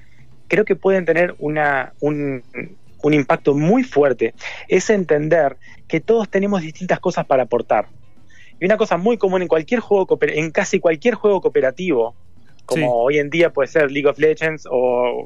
creo 0.48 0.63
que 0.63 0.77
pueden 0.77 1.03
tener 1.03 1.36
una, 1.39 1.93
un, 2.00 2.43
un 3.03 3.13
impacto 3.13 3.53
muy 3.53 3.84
fuerte, 3.84 4.34
es 4.67 4.89
entender 4.89 5.58
que 5.88 6.00
todos 6.00 6.29
tenemos 6.29 6.62
distintas 6.62 7.00
cosas 7.00 7.25
para 7.25 7.43
aportar. 7.43 7.88
Y 8.60 8.65
una 8.65 8.77
cosa 8.77 8.98
muy 8.98 9.17
común 9.17 9.41
en 9.41 9.48
cualquier 9.48 9.79
juego, 9.79 10.20
en 10.22 10.51
casi 10.51 10.79
cualquier 10.79 11.15
juego 11.15 11.41
cooperativo, 11.41 12.15
como 12.65 12.86
Sí. 12.86 12.91
hoy 12.93 13.20
en 13.20 13.29
día 13.29 13.51
puede 13.51 13.67
ser 13.67 13.91
League 13.91 14.08
of 14.08 14.20
Legends 14.20 14.67
o, 14.70 15.25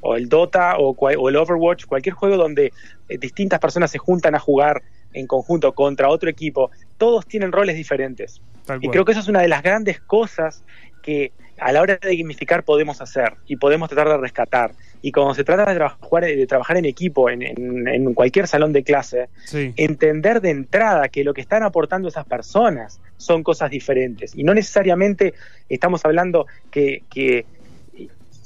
o 0.00 0.16
el 0.16 0.28
Dota 0.28 0.76
o, 0.78 0.90
o 0.98 1.28
el 1.28 1.36
Overwatch, 1.36 1.86
cualquier 1.86 2.14
juego 2.14 2.36
donde 2.36 2.72
eh, 3.08 3.18
distintas 3.18 3.60
personas 3.60 3.90
se 3.90 3.98
juntan 3.98 4.34
a 4.34 4.38
jugar 4.40 4.82
en 5.12 5.26
conjunto 5.26 5.72
contra 5.74 6.08
otro 6.08 6.28
equipo, 6.28 6.70
todos 6.98 7.26
tienen 7.26 7.52
roles 7.52 7.76
diferentes. 7.76 8.42
Y 8.80 8.88
creo 8.88 9.04
que 9.04 9.12
eso 9.12 9.20
es 9.20 9.28
una 9.28 9.40
de 9.40 9.48
las 9.48 9.62
grandes 9.62 10.00
cosas 10.00 10.64
que 11.02 11.32
a 11.58 11.70
la 11.70 11.80
hora 11.80 11.98
de 12.00 12.16
gamificar 12.16 12.64
podemos 12.64 13.00
hacer 13.00 13.34
y 13.46 13.56
podemos 13.56 13.88
tratar 13.88 14.08
de 14.08 14.16
rescatar. 14.16 14.72
Y 15.06 15.12
cuando 15.12 15.34
se 15.34 15.44
trata 15.44 15.66
de 15.70 15.76
trabajar, 15.76 16.24
de 16.24 16.46
trabajar 16.46 16.78
en 16.78 16.86
equipo, 16.86 17.28
en, 17.28 17.42
en- 17.42 17.86
en 17.86 18.14
cualquier 18.14 18.46
salón 18.48 18.72
de 18.72 18.82
clase, 18.82 19.28
Sí. 19.44 19.74
entender 19.76 20.40
de 20.40 20.48
entrada 20.48 21.08
que 21.10 21.24
lo 21.24 21.34
que 21.34 21.42
están 21.42 21.62
aportando 21.62 22.08
esas 22.08 22.24
personas 22.24 23.00
son 23.18 23.42
cosas 23.42 23.70
diferentes. 23.70 24.34
Y 24.34 24.44
no 24.44 24.54
necesariamente 24.54 25.34
estamos 25.68 26.04
hablando 26.06 26.46
que... 26.70 27.02
que 27.10 27.44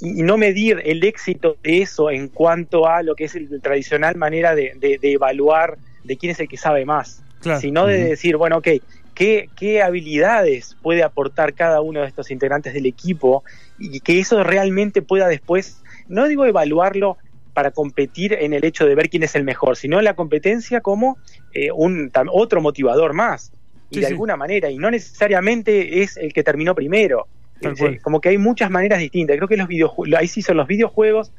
y 0.00 0.22
no 0.22 0.36
medir 0.36 0.80
el 0.84 1.02
éxito 1.04 1.56
de 1.62 1.82
eso 1.82 2.08
en 2.10 2.28
cuanto 2.28 2.86
a 2.88 3.02
lo 3.02 3.16
que 3.16 3.24
es 3.24 3.34
el 3.34 3.60
tradicional 3.60 4.16
manera 4.16 4.54
de, 4.54 4.72
de- 4.76 4.98
de 4.98 5.12
evaluar 5.12 5.76
de 6.04 6.16
quién 6.16 6.30
es 6.32 6.38
el 6.40 6.48
que 6.48 6.56
sabe 6.56 6.84
más 6.84 7.22
Claro. 7.40 7.60
sino 7.60 7.86
de 7.86 8.02
decir, 8.04 8.36
bueno, 8.36 8.58
ok, 8.58 8.68
¿qué, 9.14 9.48
¿qué 9.56 9.80
habilidades 9.82 10.76
puede 10.82 11.02
aportar 11.04 11.54
cada 11.54 11.80
uno 11.80 12.00
de 12.02 12.06
estos 12.08 12.30
integrantes 12.32 12.74
del 12.74 12.86
equipo? 12.86 13.42
Y 13.78 13.98
que 14.00 14.18
eso 14.20 14.42
realmente 14.44 15.02
pueda 15.02 15.26
después, 15.28 15.82
no 16.08 16.26
digo 16.28 16.44
evaluarlo 16.44 17.18
para 17.52 17.70
competir 17.70 18.32
en 18.34 18.52
el 18.52 18.64
hecho 18.64 18.86
de 18.86 18.94
ver 18.94 19.08
quién 19.10 19.22
es 19.24 19.34
el 19.34 19.44
mejor, 19.44 19.76
sino 19.76 20.00
la 20.00 20.14
competencia 20.14 20.80
como 20.80 21.18
eh, 21.52 21.70
un 21.72 22.10
tam- 22.10 22.30
otro 22.32 22.60
motivador 22.60 23.14
más, 23.14 23.52
y 23.90 23.96
Sí, 23.96 24.00
de 24.00 24.06
sí. 24.06 24.12
alguna 24.12 24.36
manera, 24.36 24.70
y 24.70 24.78
no 24.78 24.90
necesariamente 24.90 26.02
es 26.02 26.16
el 26.16 26.32
que 26.32 26.42
terminó 26.44 26.74
primero. 26.74 27.28
Eh, 27.60 27.98
como 28.02 28.20
que 28.20 28.28
hay 28.28 28.38
muchas 28.38 28.70
maneras 28.70 29.00
distintas. 29.00 29.36
Creo 29.36 29.48
que 29.48 29.56
los 29.56 29.66
videojuegos, 29.66 30.16
ahí 30.20 30.28
sí 30.28 30.42
son 30.42 30.56
los 30.58 30.68
videojuegos 30.68 31.32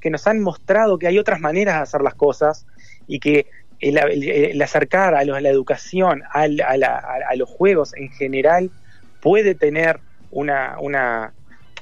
que 0.00 0.08
nos 0.08 0.26
han 0.26 0.40
mostrado 0.40 0.98
que 0.98 1.06
hay 1.06 1.18
otras 1.18 1.38
maneras 1.40 1.76
de 1.76 1.82
hacer 1.82 2.00
las 2.00 2.14
cosas 2.14 2.64
y 3.06 3.20
que 3.20 3.46
el, 3.80 3.98
el- 3.98 4.22
el 4.52 4.62
acercar 4.62 5.14
a, 5.14 5.22
los- 5.24 5.36
a 5.36 5.40
la 5.42 5.50
educación, 5.50 6.22
al- 6.32 6.62
a, 6.62 6.78
la- 6.78 6.96
a- 6.96 7.28
a 7.28 7.36
los 7.36 7.50
juegos 7.50 7.92
en 7.94 8.08
general, 8.10 8.70
puede 9.20 9.54
tener 9.54 10.00
una, 10.30 10.78
una- 10.80 11.34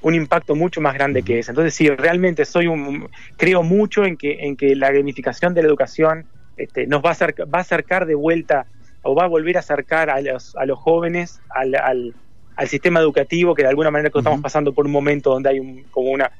un 0.04 0.14
impacto 0.14 0.54
mucho 0.54 0.80
más 0.80 0.94
grande 0.94 1.22
que 1.22 1.38
ese. 1.40 1.50
Entonces, 1.50 1.74
sí, 1.74 1.88
realmente 1.88 2.44
soy 2.44 2.66
un, 2.68 3.08
creo 3.36 3.62
mucho 3.62 4.04
en 4.04 4.16
que, 4.16 4.46
en 4.46 4.56
que 4.56 4.76
la 4.76 4.92
gamificación 4.92 5.52
de 5.54 5.62
la 5.62 5.68
educación 5.68 6.26
este, 6.56 6.86
nos 6.86 7.02
va 7.02 7.08
a, 7.08 7.12
acercar, 7.12 7.46
va 7.52 7.58
a 7.58 7.62
acercar 7.62 8.06
de 8.06 8.14
vuelta 8.14 8.66
o 9.02 9.14
va 9.14 9.24
a 9.24 9.28
volver 9.28 9.56
a 9.56 9.60
acercar 9.60 10.08
a 10.10 10.20
los, 10.20 10.54
a 10.56 10.64
los 10.66 10.78
jóvenes 10.78 11.40
al, 11.50 11.74
al- 11.74 12.14
al 12.56 12.68
sistema 12.68 13.00
educativo 13.00 13.54
que 13.54 13.62
de 13.62 13.68
alguna 13.68 13.90
manera 13.90 14.10
que 14.10 14.18
estamos 14.18 14.40
pasando 14.40 14.72
por 14.72 14.86
un 14.86 14.92
momento 14.92 15.30
donde 15.30 15.48
hay 15.50 15.58
un- 15.58 15.82
como 15.90 16.10
una 16.10 16.30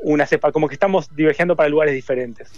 una 0.00 0.26
cepa, 0.26 0.52
como 0.52 0.68
que 0.68 0.74
estamos 0.74 1.08
divergiendo 1.16 1.56
para 1.56 1.68
lugares 1.68 1.92
diferentes. 1.92 2.48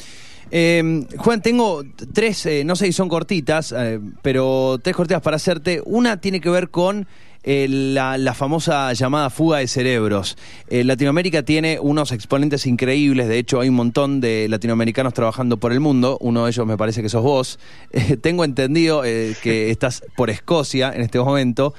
Eh, 0.51 1.07
Juan, 1.17 1.41
tengo 1.41 1.83
tres, 2.13 2.45
eh, 2.45 2.65
no 2.65 2.77
sé 2.77 2.85
si 2.87 2.93
son 2.93 3.09
cortitas, 3.09 3.73
eh, 3.77 3.99
pero 4.21 4.79
tres 4.83 4.95
cortitas 4.95 5.23
para 5.23 5.37
hacerte. 5.37 5.81
Una 5.87 6.21
tiene 6.21 6.41
que 6.43 6.51
ver 6.51 6.69
con 6.69 7.07
eh, 7.43 7.67
la, 7.69 8.35
famosa 8.35 8.93
llamada 8.93 9.31
fuga 9.31 9.59
de 9.59 9.67
cerebros. 9.67 10.37
Eh, 10.69 10.85
Latinoamérica 10.85 11.43
tiene 11.43 11.79
unos 11.81 12.13
exponentes 12.13 12.67
increíbles, 12.67 13.29
de 13.29 13.39
hecho 13.39 13.61
hay 13.61 13.71
un 13.71 13.77
montón 13.77 14.21
de 14.21 14.47
latinoamericanos 14.49 15.15
trabajando 15.15 15.57
por 15.57 15.73
el 15.73 15.81
mundo, 15.81 16.19
uno 16.21 16.45
de 16.45 16.51
ellos 16.51 16.67
me 16.67 16.77
parece 16.77 17.03
que 17.03 17.09
sos 17.09 17.23
vos. 17.23 17.59
Eh, 17.93 18.17
tengo 18.17 18.45
entendido 18.45 19.03
que 19.03 19.71
estás 19.71 20.03
por 20.17 20.31
Escocia 20.31 20.93
en 20.95 21.03
este 21.03 21.19
momento. 21.19 21.75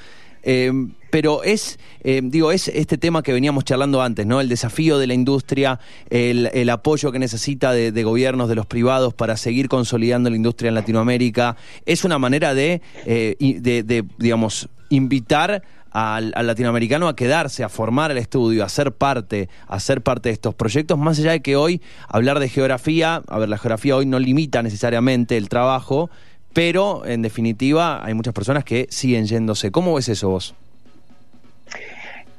Pero 1.10 1.42
es, 1.42 1.78
digo, 2.04 2.52
es 2.52 2.68
este 2.68 2.98
tema 2.98 3.22
que 3.22 3.32
veníamos 3.32 3.64
charlando 3.64 4.02
antes, 4.02 4.26
¿no? 4.26 4.40
El 4.40 4.48
desafío 4.48 4.98
de 4.98 5.06
la 5.06 5.14
industria, 5.14 5.80
el, 6.10 6.50
el 6.52 6.68
apoyo 6.68 7.12
que 7.12 7.18
necesita 7.18 7.72
de, 7.72 7.92
de 7.92 8.04
gobiernos, 8.04 8.48
de 8.48 8.56
los 8.56 8.66
privados 8.66 9.14
para 9.14 9.36
seguir 9.36 9.68
consolidando 9.68 10.28
la 10.30 10.36
industria 10.36 10.68
en 10.68 10.74
Latinoamérica. 10.74 11.56
Es 11.86 12.04
una 12.04 12.18
manera 12.18 12.54
de, 12.54 12.82
de, 13.06 13.82
de, 13.84 14.04
digamos, 14.18 14.68
invitar 14.94 15.62
al, 15.90 16.32
al 16.34 16.46
latinoamericano 16.46 17.08
a 17.08 17.16
quedarse, 17.16 17.64
a 17.64 17.68
formar 17.68 18.10
el 18.10 18.18
estudio, 18.18 18.64
a 18.64 18.68
ser 18.68 18.92
parte, 18.92 19.48
a 19.66 19.78
ser 19.80 20.00
parte 20.00 20.28
de 20.28 20.32
estos 20.34 20.54
proyectos, 20.54 20.98
más 20.98 21.18
allá 21.18 21.32
de 21.32 21.40
que 21.40 21.56
hoy 21.56 21.80
hablar 22.08 22.38
de 22.38 22.48
geografía, 22.48 23.22
a 23.26 23.38
ver, 23.38 23.48
la 23.48 23.58
geografía 23.58 23.96
hoy 23.96 24.06
no 24.06 24.18
limita 24.18 24.62
necesariamente 24.62 25.36
el 25.36 25.48
trabajo, 25.48 26.10
pero 26.52 27.04
en 27.06 27.22
definitiva 27.22 28.04
hay 28.04 28.14
muchas 28.14 28.34
personas 28.34 28.64
que 28.64 28.86
siguen 28.90 29.26
yéndose. 29.26 29.70
¿Cómo 29.70 29.94
ves 29.94 30.08
eso 30.08 30.28
vos? 30.30 30.54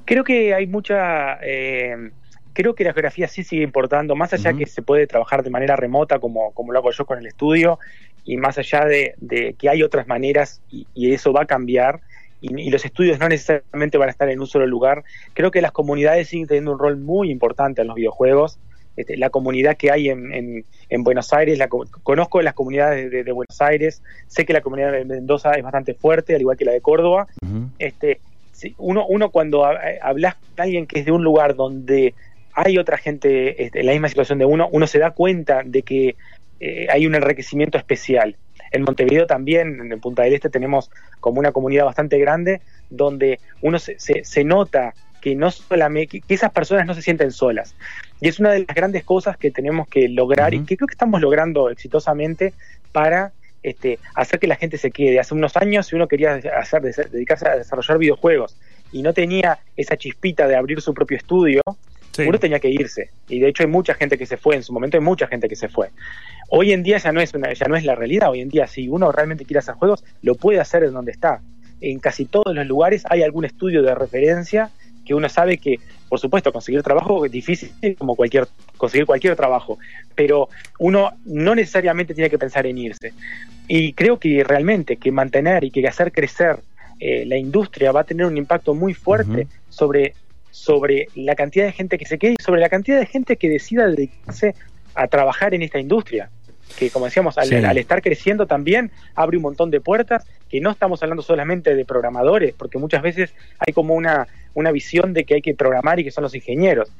Creo 0.05 0.23
que 0.23 0.53
hay 0.53 0.67
mucha. 0.67 1.39
eh, 1.41 2.11
creo 2.53 2.75
que 2.75 2.83
la 2.83 2.93
geografía 2.93 3.27
sí 3.27 3.43
sigue 3.43 3.63
importando, 3.63 4.15
más 4.15 4.33
allá 4.33 4.51
Ujú. 4.51 4.59
que 4.59 4.65
se 4.67 4.81
puede 4.81 5.07
trabajar 5.07 5.43
de 5.43 5.49
manera 5.49 5.75
remota, 5.75 6.19
como, 6.19 6.51
como 6.51 6.71
lo 6.71 6.79
hago 6.79 6.91
yo 6.91 7.05
con 7.05 7.17
el 7.17 7.25
estudio, 7.25 7.79
y 8.25 8.37
más 8.37 8.57
allá 8.57 8.85
de, 8.85 9.15
de 9.17 9.55
que 9.57 9.69
hay 9.69 9.81
otras 9.81 10.07
maneras 10.07 10.61
y, 10.69 10.85
y 10.93 11.13
eso 11.13 11.33
va 11.33 11.43
a 11.43 11.45
cambiar, 11.45 12.01
y, 12.43 12.61
y 12.61 12.69
los 12.69 12.83
estudios 12.83 13.19
no 13.19 13.29
necesariamente 13.29 13.97
van 13.97 14.09
a 14.09 14.11
estar 14.11 14.29
en 14.29 14.39
un 14.41 14.47
solo 14.47 14.67
lugar. 14.67 15.03
Creo 15.33 15.49
que 15.49 15.61
las 15.61 15.71
comunidades 15.71 16.27
siguen 16.27 16.47
teniendo 16.47 16.73
un 16.73 16.79
rol 16.79 16.97
muy 16.97 17.31
importante 17.31 17.81
en 17.81 17.87
los 17.87 17.95
videojuegos. 17.95 18.59
Este, 18.95 19.17
la 19.17 19.29
comunidad 19.31 19.77
que 19.77 19.89
hay 19.91 20.09
en, 20.09 20.31
en- 20.33 20.65
en 20.89 21.03
Buenos 21.03 21.31
Aires, 21.33 21.57
la 21.57 21.67
co- 21.67 21.87
conozco 22.03 22.41
las 22.41 22.53
comunidades 22.53 23.09
de, 23.09 23.23
de 23.23 23.31
Buenos 23.31 23.59
Aires, 23.59 24.03
sé 24.27 24.45
que 24.45 24.53
la 24.53 24.61
comunidad 24.61 24.91
de 24.91 25.05
Mendoza 25.05 25.53
es 25.53 25.63
bastante 25.63 25.93
fuerte, 25.95 26.35
al 26.35 26.41
igual 26.41 26.57
que 26.57 26.65
la 26.65 26.73
de 26.73 26.81
Córdoba, 26.81 27.25
este, 27.79 28.19
uno, 28.77 29.05
uno 29.07 29.31
cuando 29.31 29.65
ha- 29.65 29.79
hablas 30.01 30.35
con 30.35 30.63
alguien 30.65 30.85
que 30.85 30.99
es 30.99 31.05
de 31.05 31.11
un 31.11 31.23
lugar 31.23 31.55
donde 31.55 32.13
hay 32.53 32.77
otra 32.77 32.97
gente 32.97 33.63
este, 33.63 33.79
en 33.79 33.85
la 33.87 33.93
misma 33.93 34.09
situación 34.09 34.37
de 34.37 34.45
uno, 34.45 34.69
uno 34.71 34.85
se 34.85 34.99
da 34.99 35.09
cuenta 35.11 35.63
de 35.65 35.81
que 35.81 36.15
eh, 36.59 36.87
hay 36.91 37.07
un 37.07 37.15
enriquecimiento 37.15 37.77
especial. 37.79 38.37
En 38.73 38.81
Montevideo 38.83 39.25
también, 39.27 39.91
en 39.91 39.99
Punta 40.01 40.23
del 40.23 40.33
Este, 40.33 40.49
tenemos 40.49 40.89
como 41.19 41.39
una 41.39 41.51
comunidad 41.51 41.85
bastante 41.85 42.17
grande 42.17 42.61
donde 42.89 43.39
uno 43.61 43.79
se, 43.79 43.97
se- 43.99 44.25
se 44.25 44.43
nota 44.43 44.93
que 45.21 45.35
no 45.35 45.49
solamente, 45.51 46.19
que, 46.19 46.33
esas 46.33 46.51
personas 46.51 46.85
no 46.85 46.93
se 46.93 47.01
sienten 47.01 47.31
solas. 47.31 47.75
Y 48.19 48.27
es 48.27 48.39
una 48.39 48.51
de 48.51 48.65
las 48.67 48.75
grandes 48.75 49.05
cosas 49.05 49.37
que 49.37 49.51
tenemos 49.51 49.87
que 49.87 50.09
lograr 50.09 50.53
y 50.53 50.65
que 50.65 50.75
creo 50.75 50.87
que 50.87 50.93
estamos 50.93 51.21
logrando 51.21 51.69
exitosamente 51.69 52.53
para 52.91 53.31
este, 53.61 53.99
hacer 54.15 54.39
que 54.39 54.47
la 54.47 54.57
gente 54.57 54.77
se 54.77 54.91
quede. 54.91 55.19
Hace 55.21 55.33
unos 55.33 55.55
años, 55.55 55.87
si 55.87 55.95
uno 55.95 56.07
quería 56.09 56.41
hacer, 56.59 56.81
dedicarse 56.81 57.47
a 57.47 57.55
desarrollar 57.55 57.97
videojuegos 57.99 58.57
y 58.91 59.01
no 59.01 59.13
tenía 59.13 59.59
esa 59.77 59.95
chispita 59.95 60.47
de 60.47 60.57
abrir 60.57 60.81
su 60.81 60.93
propio 60.93 61.15
estudio, 61.15 61.61
Sí. 62.13 62.23
uno 62.27 62.39
tenía 62.39 62.59
que 62.59 62.69
irse. 62.69 63.09
Y 63.27 63.39
de 63.39 63.49
hecho 63.49 63.63
hay 63.63 63.69
mucha 63.69 63.95
gente 63.95 64.17
que 64.17 64.25
se 64.25 64.37
fue, 64.37 64.55
en 64.55 64.63
su 64.63 64.71
momento 64.71 64.97
hay 64.97 65.03
mucha 65.03 65.27
gente 65.27 65.49
que 65.49 65.55
se 65.55 65.67
fue. 65.67 65.89
Hoy 66.49 66.71
en 66.71 66.83
día 66.83 66.97
ya 66.97 67.11
no 67.11 67.19
es, 67.21 67.33
una, 67.33 67.51
ya 67.53 67.67
no 67.67 67.75
es 67.75 67.83
la 67.83 67.95
realidad, 67.95 68.29
hoy 68.29 68.41
en 68.41 68.49
día 68.49 68.67
si 68.67 68.87
uno 68.87 69.11
realmente 69.11 69.45
quiere 69.45 69.59
hacer 69.59 69.75
juegos, 69.75 70.03
lo 70.21 70.35
puede 70.35 70.59
hacer 70.59 70.83
en 70.83 70.93
donde 70.93 71.11
está. 71.11 71.41
En 71.81 71.99
casi 71.99 72.25
todos 72.25 72.55
los 72.55 72.67
lugares 72.67 73.03
hay 73.09 73.23
algún 73.23 73.45
estudio 73.45 73.81
de 73.81 73.95
referencia 73.95 74.69
que 75.05 75.13
uno 75.13 75.27
sabe 75.29 75.57
que, 75.57 75.79
por 76.07 76.19
supuesto, 76.19 76.53
conseguir 76.53 76.81
trabajo 76.83 77.25
es 77.25 77.31
difícil 77.31 77.71
como 77.97 78.15
cualquier, 78.15 78.47
conseguir 78.77 79.05
cualquier 79.05 79.35
trabajo, 79.35 79.77
pero 80.15 80.49
uno 80.79 81.11
no 81.25 81.55
necesariamente 81.55 82.13
tiene 82.13 82.29
que 82.29 82.37
pensar 82.37 82.65
en 82.67 82.77
irse. 82.77 83.13
Y 83.67 83.93
creo 83.93 84.17
que 84.19 84.43
realmente 84.43 84.97
que 84.97 85.11
mantener 85.11 85.63
y 85.63 85.71
que 85.71 85.87
hacer 85.87 86.11
crecer 86.11 86.57
eh, 86.99 87.25
la 87.25 87.37
industria 87.37 87.91
va 87.91 88.01
a 88.01 88.05
tener 88.05 88.25
un 88.25 88.37
impacto 88.37 88.73
muy 88.73 88.93
fuerte 88.93 89.47
sobre, 89.69 90.13
sobre 90.53 91.07
la 91.15 91.33
cantidad 91.33 91.65
de 91.65 91.71
gente 91.71 91.97
que 91.97 92.05
se 92.05 92.19
quede 92.19 92.35
y 92.39 92.43
sobre 92.43 92.61
la 92.61 92.69
cantidad 92.69 92.99
de 92.99 93.07
gente 93.07 93.37
que 93.37 93.49
decida 93.49 93.87
dedicarse 93.87 94.53
a 94.93 95.07
trabajar 95.07 95.55
en 95.55 95.63
esta 95.63 95.79
industria. 95.79 96.29
Que 96.77 96.91
como 96.91 97.05
decíamos, 97.05 97.37
al, 97.39 97.47
Sí. 97.47 97.55
al 97.55 97.77
estar 97.79 98.01
creciendo 98.03 98.45
también 98.45 98.91
abre 99.15 99.37
un 99.37 99.43
montón 99.43 99.71
de 99.71 99.81
puertas, 99.81 100.25
que 100.49 100.61
no 100.61 100.69
estamos 100.69 101.01
hablando 101.01 101.23
solamente 101.23 101.75
de 101.75 101.85
programadores, 101.85 102.53
porque 102.53 102.77
muchas 102.77 103.01
veces 103.01 103.33
hay 103.57 103.73
como 103.73 103.95
una, 103.95 104.27
una 104.53 104.71
visión 104.71 105.11
de 105.13 105.23
que 105.23 105.33
hay 105.35 105.41
que 105.41 105.55
programar 105.55 105.99
y 105.99 106.03
que 106.03 106.11
son 106.11 106.21
los 106.23 106.35
ingenieros. 106.35 106.91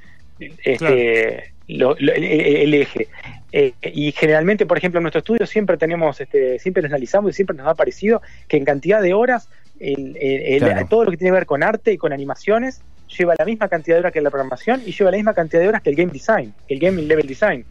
Este, 0.64 1.54
lo- 1.68 1.96
lo- 2.00 2.14
el, 2.14 2.24
el 2.24 2.74
eje. 2.74 3.08
Eh, 3.52 3.74
y 3.94 4.12
generalmente, 4.14 4.66
por 4.66 4.78
ejemplo, 4.78 5.00
en 5.00 5.04
nuestro 5.04 5.20
estudio 5.20 5.46
siempre 5.46 5.78
tenemos, 5.78 6.20
este, 6.20 6.58
siempre 6.60 6.82
nos 6.84 6.92
analizamos 6.92 7.32
y 7.32 7.34
siempre 7.36 7.56
nos 7.56 7.68
ha 7.68 7.76
parecido 7.76 8.22
que 8.48 8.58
en 8.58 8.66
cantidad 8.66 9.02
de 9.02 9.14
horas, 9.14 9.48
el- 9.80 10.18
el- 10.20 10.42
el- 10.42 10.60
Claro. 10.64 10.88
todo 10.90 11.06
lo 11.06 11.12
que 11.12 11.18
tiene 11.18 11.30
que 11.30 11.36
ver 11.36 11.46
con 11.46 11.64
arte 11.64 11.94
y 11.94 11.98
con 11.98 12.14
animaciones 12.14 12.82
lleva 13.08 13.36
la 13.38 13.46
misma 13.46 13.68
cantidad 13.68 13.96
de 13.98 14.00
horas 14.02 14.14
que 14.14 14.22
la 14.22 14.30
programación 14.30 14.82
y 14.86 14.92
lleva 14.92 15.12
la 15.12 15.18
misma 15.18 15.34
cantidad 15.34 15.62
de 15.62 15.68
horas 15.68 15.82
que 15.82 15.90
el 15.90 15.96
game 15.96 16.12
design, 16.12 16.54
que 16.68 16.74
el 16.74 16.80
game 16.80 17.02
level 17.02 17.28
design. 17.28 17.66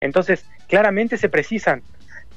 Entonces, 0.00 0.44
claramente 0.68 1.16
se 1.16 1.28
precisan 1.28 1.82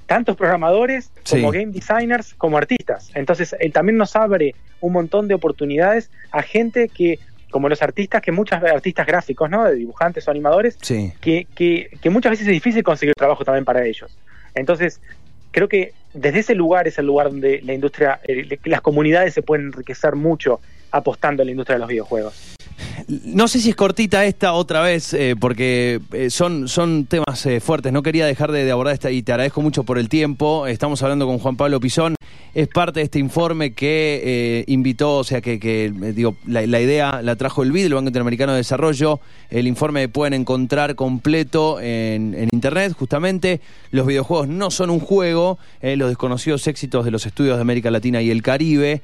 tantos 0.05 0.37
programadores 0.37 1.11
como 1.29 1.51
Sí. 1.51 1.59
game 1.59 1.71
designers 1.73 2.33
como 2.35 2.57
artistas. 2.57 3.11
Entonces, 3.13 3.55
él 3.59 3.73
también 3.73 3.97
nos 3.97 4.15
abre 4.15 4.55
un 4.79 4.93
montón 4.93 5.27
de 5.27 5.33
oportunidades 5.33 6.09
a 6.31 6.41
gente 6.41 6.87
que 6.89 7.19
como 7.49 7.69
los 7.69 7.81
artistas, 7.81 8.21
que 8.21 8.31
muchos 8.33 8.61
artistas 8.61 9.07
gráficos, 9.07 9.49
¿no? 9.49 9.63
De 9.63 9.75
dibujantes 9.75 10.27
o 10.27 10.31
animadores, 10.31 10.77
Sí. 10.81 11.13
que, 11.21 11.47
que, 11.55 11.89
que 12.01 12.09
muchas 12.09 12.31
veces 12.31 12.45
es 12.47 12.51
difícil 12.53 12.83
conseguir 12.83 13.13
trabajo 13.15 13.45
también 13.45 13.63
para 13.63 13.85
ellos. 13.85 14.17
Entonces, 14.53 14.99
creo 15.51 15.69
que 15.69 15.93
desde 16.13 16.39
ese 16.39 16.55
lugar 16.55 16.87
es 16.89 16.97
el 16.99 17.05
lugar 17.05 17.29
donde 17.29 17.61
la 17.63 17.73
industria, 17.73 18.19
eh, 18.27 18.59
las 18.65 18.81
comunidades 18.81 19.33
se 19.33 19.41
pueden 19.41 19.67
enriquecer 19.67 20.15
mucho 20.15 20.59
apostando 20.91 21.41
en 21.43 21.47
la 21.47 21.51
industria 21.51 21.75
de 21.75 21.79
los 21.79 21.89
videojuegos. 21.89 22.57
No 23.07 23.47
sé 23.47 23.59
si 23.59 23.69
es 23.69 23.75
cortita 23.75 24.25
esta 24.25 24.53
otra 24.53 24.81
vez, 24.81 25.13
eh, 25.13 25.35
porque 25.39 26.01
eh, 26.11 26.29
son, 26.29 26.67
son 26.67 27.05
temas 27.05 27.45
eh, 27.45 27.59
fuertes. 27.59 27.93
No 27.93 28.03
quería 28.03 28.25
dejar 28.25 28.51
de, 28.51 28.65
de 28.65 28.71
abordar 28.71 28.93
esta 28.93 29.11
y 29.11 29.23
te 29.23 29.31
agradezco 29.31 29.61
mucho 29.61 29.83
por 29.83 29.97
el 29.97 30.09
tiempo. 30.09 30.67
Estamos 30.67 31.01
hablando 31.03 31.25
con 31.25 31.39
Juan 31.39 31.55
Pablo 31.55 31.79
Pisón. 31.79 32.15
Es 32.53 32.67
parte 32.67 32.99
de 32.99 33.05
este 33.05 33.19
informe 33.19 33.73
que 33.73 34.63
invitó, 34.67 35.17
o 35.17 35.23
sea, 35.23 35.41
que, 35.41 35.59
que, 35.59 35.93
la, 36.47 36.81
idea 36.81 37.21
la 37.21 37.35
trajo 37.35 37.61
el 37.61 37.71
BID, 37.71 37.85
el 37.85 37.93
Banco 37.93 38.07
Interamericano 38.07 38.53
de 38.53 38.57
Desarrollo. 38.57 39.19
El 39.51 39.67
informe 39.67 40.09
pueden 40.09 40.33
encontrar 40.33 40.95
completo 40.95 41.79
en, 41.79 42.33
en 42.33 42.49
Internet, 42.51 42.93
justamente. 42.97 43.61
Los 43.91 44.07
videojuegos 44.07 44.47
no 44.47 44.71
son 44.71 44.89
un 44.89 44.99
juego, 44.99 45.59
los 45.81 46.09
desconocidos 46.09 46.65
éxitos 46.67 47.05
de 47.05 47.11
los 47.11 47.27
estudios 47.27 47.57
de 47.57 47.61
América 47.61 47.91
Latina 47.91 48.23
y 48.23 48.31
el 48.31 48.41
Caribe. 48.41 49.01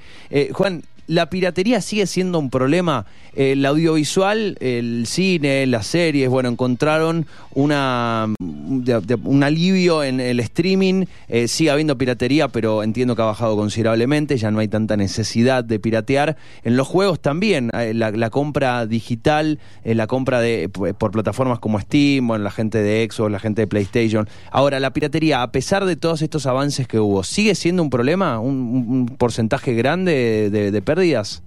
Juan, 0.51 0.83
¿La 1.07 1.29
piratería 1.29 1.81
sigue 1.81 2.07
siendo 2.07 2.39
un 2.39 2.49
problema? 2.49 3.05
El 3.35 3.65
audiovisual, 3.65 4.57
el 4.59 5.05
cine, 5.07 5.65
las 5.65 5.87
series, 5.87 6.29
bueno, 6.29 6.49
encontraron 6.49 7.25
una, 7.55 8.27
de- 8.39 9.01
de- 9.01 9.15
un 9.15 9.43
alivio 9.43 10.03
en 10.03 10.19
el 10.19 10.39
streaming. 10.39 11.05
Eh, 11.27 11.47
sigue 11.47 11.71
habiendo 11.71 11.97
piratería, 11.97 12.47
pero 12.47 12.83
entiendo 12.83 13.15
que 13.15 13.21
ha 13.21 13.25
bajado 13.25 13.55
considerablemente. 13.57 14.37
Ya 14.37 14.51
no 14.51 14.59
hay 14.59 14.67
tanta 14.67 14.95
necesidad 14.95 15.63
de 15.63 15.79
piratear. 15.79 16.37
En 16.63 16.77
los 16.77 16.87
juegos 16.87 17.19
también, 17.19 17.69
eh, 17.73 17.93
la, 17.93 18.29
compra 18.29 18.85
digital, 18.85 19.59
eh, 19.83 19.95
la 19.95 20.07
compra 20.07 20.39
de 20.41 20.69
por 20.69 21.11
plataformas 21.11 21.59
como 21.59 21.79
Steam, 21.79 22.27
bueno, 22.27 22.43
la 22.43 22.51
gente 22.51 22.81
de 22.81 23.07
Xbox, 23.11 23.31
la 23.31 23.39
gente 23.39 23.63
de 23.63 23.67
PlayStation. 23.67 24.29
Ahora, 24.51 24.79
la 24.79 24.93
piratería, 24.93 25.41
a 25.41 25.51
pesar 25.51 25.85
de 25.85 25.95
todos 25.95 26.21
estos 26.21 26.45
avances 26.45 26.87
que 26.87 26.99
hubo, 26.99 27.23
¿sigue 27.23 27.55
siendo 27.55 27.81
un 27.83 27.89
problema? 27.89 28.39
¿Un, 28.39 28.55
un- 28.55 29.03
porcentaje 29.17 29.73
grande 29.73 30.49
de, 30.51 30.71
de 30.71 30.81
pérdidas? 30.95 31.43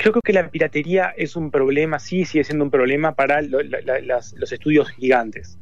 Yo 0.00 0.12
creo 0.12 0.22
que 0.22 0.32
la 0.32 0.48
piratería 0.48 1.12
es 1.16 1.34
un 1.36 1.50
problema, 1.50 1.98
sí, 1.98 2.24
sigue 2.24 2.44
siendo 2.44 2.64
un 2.64 2.70
problema 2.70 3.14
para 3.14 3.42
lo- 3.42 3.62
la- 3.62 3.80
la- 3.84 4.00
las- 4.00 4.32
los 4.34 4.52
estudios 4.52 4.88
gigantes. 4.90 5.58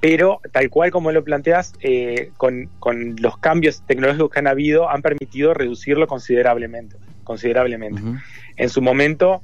Pero, 0.00 0.40
tal 0.52 0.70
cual 0.70 0.90
como 0.90 1.12
lo 1.12 1.22
planteas, 1.22 1.74
eh, 1.80 2.30
con, 2.38 2.70
con 2.78 3.16
los 3.20 3.36
cambios 3.36 3.84
tecnológicos 3.86 4.30
que 4.30 4.38
han 4.38 4.46
habido, 4.46 4.88
han 4.88 5.02
permitido 5.02 5.52
reducirlo 5.52 6.06
considerablemente. 6.06 6.96
considerablemente. 7.22 8.00
En 8.56 8.68
su 8.70 8.82
momento, 8.82 9.42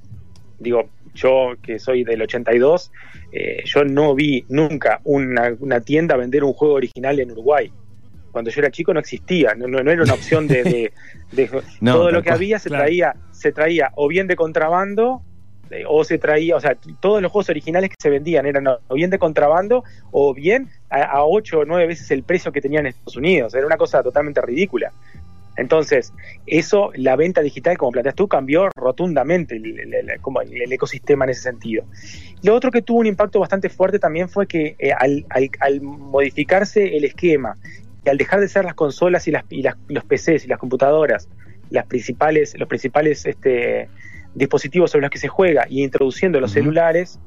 digo, 0.58 0.88
yo 1.14 1.54
que 1.62 1.78
soy 1.78 2.02
del 2.02 2.22
82, 2.22 2.90
eh, 3.30 3.62
yo 3.64 3.84
no 3.84 4.14
vi 4.14 4.44
nunca 4.48 5.00
una, 5.04 5.54
una 5.60 5.80
tienda 5.82 6.16
vender 6.16 6.42
un 6.42 6.52
juego 6.54 6.74
original 6.74 7.20
en 7.20 7.30
Uruguay. 7.30 7.70
Cuando 8.36 8.50
yo 8.50 8.60
era 8.60 8.70
chico 8.70 8.92
no 8.92 9.00
existía, 9.00 9.54
no, 9.54 9.66
no- 9.66 9.82
no 9.82 9.90
era 9.90 10.02
una 10.02 10.12
opción 10.12 10.46
de... 10.46 10.62
de- 10.62 10.92
de- 11.32 11.62
No, 11.80 11.94
todo 11.94 12.10
lo 12.10 12.22
que 12.22 12.30
había 12.30 12.58
se 12.58 12.68
Claro. 12.68 12.84
traía, 12.84 13.16
se 13.30 13.50
traía 13.50 13.92
o 13.94 14.08
bien 14.08 14.26
de 14.26 14.36
contrabando 14.36 15.22
eh, 15.70 15.84
o 15.88 16.04
se 16.04 16.18
traía, 16.18 16.54
o 16.54 16.60
sea, 16.60 16.76
todos 17.00 17.22
los 17.22 17.32
juegos 17.32 17.48
originales 17.48 17.88
que 17.88 17.96
se 17.98 18.10
vendían 18.10 18.44
eran 18.44 18.66
o 18.68 18.94
bien 18.94 19.08
de 19.08 19.18
contrabando 19.18 19.84
o 20.10 20.34
bien 20.34 20.68
a, 20.90 21.02
a 21.02 21.24
8 21.24 21.60
o 21.60 21.64
9 21.64 21.86
veces 21.86 22.10
el 22.10 22.24
precio 22.24 22.52
que 22.52 22.60
tenían 22.60 22.84
en 22.84 22.90
Estados 22.90 23.16
Unidos. 23.16 23.54
Era 23.54 23.66
una 23.66 23.78
cosa 23.78 24.02
totalmente 24.02 24.42
ridícula. 24.42 24.92
Entonces, 25.58 26.12
eso, 26.46 26.90
la 26.96 27.16
venta 27.16 27.40
digital, 27.40 27.78
como 27.78 27.90
planteas 27.90 28.14
tú, 28.14 28.28
cambió 28.28 28.68
rotundamente 28.76 29.56
el, 29.56 29.80
el- 29.94 30.72
ecosistema 30.72 31.24
en 31.24 31.30
ese 31.30 31.40
sentido. 31.40 31.84
Lo 32.42 32.54
otro 32.54 32.70
que 32.70 32.82
tuvo 32.82 32.98
un 32.98 33.06
impacto 33.06 33.40
bastante 33.40 33.70
fuerte 33.70 33.98
también 33.98 34.28
fue 34.28 34.46
que 34.46 34.76
eh, 34.78 34.92
al, 34.92 35.24
al- 35.30 35.48
al 35.60 35.80
modificarse 35.80 36.94
el 36.98 37.04
esquema 37.04 37.56
y 38.06 38.08
al 38.08 38.16
dejar 38.18 38.40
de 38.40 38.48
ser 38.48 38.64
las 38.64 38.74
consolas 38.74 39.26
y, 39.26 39.32
las, 39.32 39.44
y 39.50 39.62
las- 39.62 39.76
los 39.88 40.04
PCs 40.04 40.44
y 40.44 40.48
las 40.48 40.58
computadoras 40.58 41.28
las 41.70 41.84
principales, 41.86 42.56
los 42.56 42.68
principales 42.68 43.26
este, 43.26 43.88
dispositivos 44.34 44.92
sobre 44.92 45.02
los 45.02 45.10
que 45.10 45.18
se 45.18 45.26
juega 45.26 45.66
y 45.68 45.82
introduciendo 45.82 46.40
los 46.40 46.52
celulares, 46.52 47.18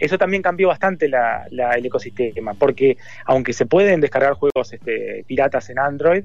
eso 0.00 0.16
también 0.16 0.42
cambió 0.42 0.68
bastante 0.68 1.06
la- 1.08 1.46
la- 1.50 1.72
el 1.74 1.84
ecosistema, 1.84 2.54
porque 2.54 2.96
aunque 3.26 3.52
se 3.52 3.66
pueden 3.66 4.00
descargar 4.00 4.32
juegos 4.32 4.72
este, 4.72 5.24
piratas 5.26 5.68
en 5.68 5.78
Android 5.78 6.24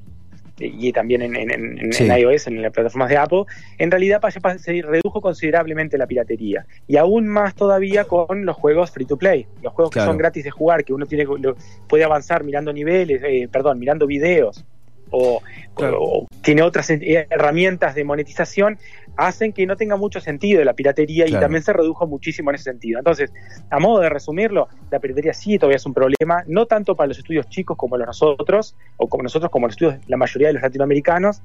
y 0.59 0.91
también 0.91 1.21
en, 1.21 1.35
en- 1.35 1.51
en- 1.51 1.77
en 1.79 1.93
Sí. 1.93 2.05
iOS, 2.05 2.47
en 2.47 2.61
las 2.61 2.71
plataformas 2.71 3.09
de 3.09 3.17
Apple, 3.17 3.43
en 3.77 3.91
realidad 3.91 4.21
se 4.57 4.81
redujo 4.81 5.21
considerablemente 5.21 5.97
la 5.97 6.05
piratería. 6.07 6.65
Y 6.87 6.97
aún 6.97 7.27
más 7.27 7.55
todavía 7.55 8.05
con 8.05 8.45
los 8.45 8.55
juegos 8.55 8.91
free 8.91 9.05
to 9.05 9.17
play, 9.17 9.45
los 9.61 9.73
juegos 9.73 9.91
Claro. 9.91 10.07
que 10.07 10.11
son 10.11 10.17
gratis 10.17 10.43
de 10.43 10.51
jugar, 10.51 10.83
que 10.83 10.93
uno 10.93 11.05
tiene 11.05 11.25
lo- 11.25 11.55
puede 11.87 12.03
avanzar 12.03 12.43
mirando 12.43 12.71
niveles, 12.73 13.21
eh, 13.23 13.47
perdón, 13.51 13.79
mirando 13.79 14.05
videos. 14.07 14.65
O, 15.11 15.41
Claro. 15.73 15.97
o 15.99 16.27
tiene 16.43 16.61
otras 16.61 16.87
herramientas 16.91 17.95
de 17.95 18.03
monetización, 18.03 18.77
hacen 19.17 19.53
que 19.53 19.65
no 19.65 19.75
tenga 19.75 19.95
mucho 19.95 20.19
sentido 20.19 20.63
la 20.63 20.73
piratería 20.73 21.25
Claro. 21.25 21.39
y 21.39 21.41
también 21.41 21.63
se 21.63 21.73
redujo 21.73 22.07
muchísimo 22.07 22.49
en 22.51 22.55
ese 22.55 22.65
sentido. 22.65 22.99
Entonces, 22.99 23.33
a 23.69 23.79
modo 23.79 23.99
de 23.99 24.09
resumirlo, 24.09 24.67
la 24.91 24.99
piratería 24.99 25.33
sí 25.33 25.57
todavía 25.57 25.77
es 25.77 25.85
un 25.85 25.93
problema, 25.93 26.43
no 26.47 26.65
tanto 26.65 26.95
para 26.95 27.07
los 27.07 27.17
estudios 27.17 27.47
chicos 27.49 27.77
como 27.77 27.97
los 27.97 28.07
nosotros, 28.07 28.75
o 28.97 29.07
como 29.07 29.23
nosotros, 29.23 29.51
como 29.51 29.67
los 29.67 29.73
estudios, 29.73 29.95
la 30.07 30.17
mayoría 30.17 30.47
de 30.47 30.53
los 30.53 30.61
latinoamericanos, 30.61 31.41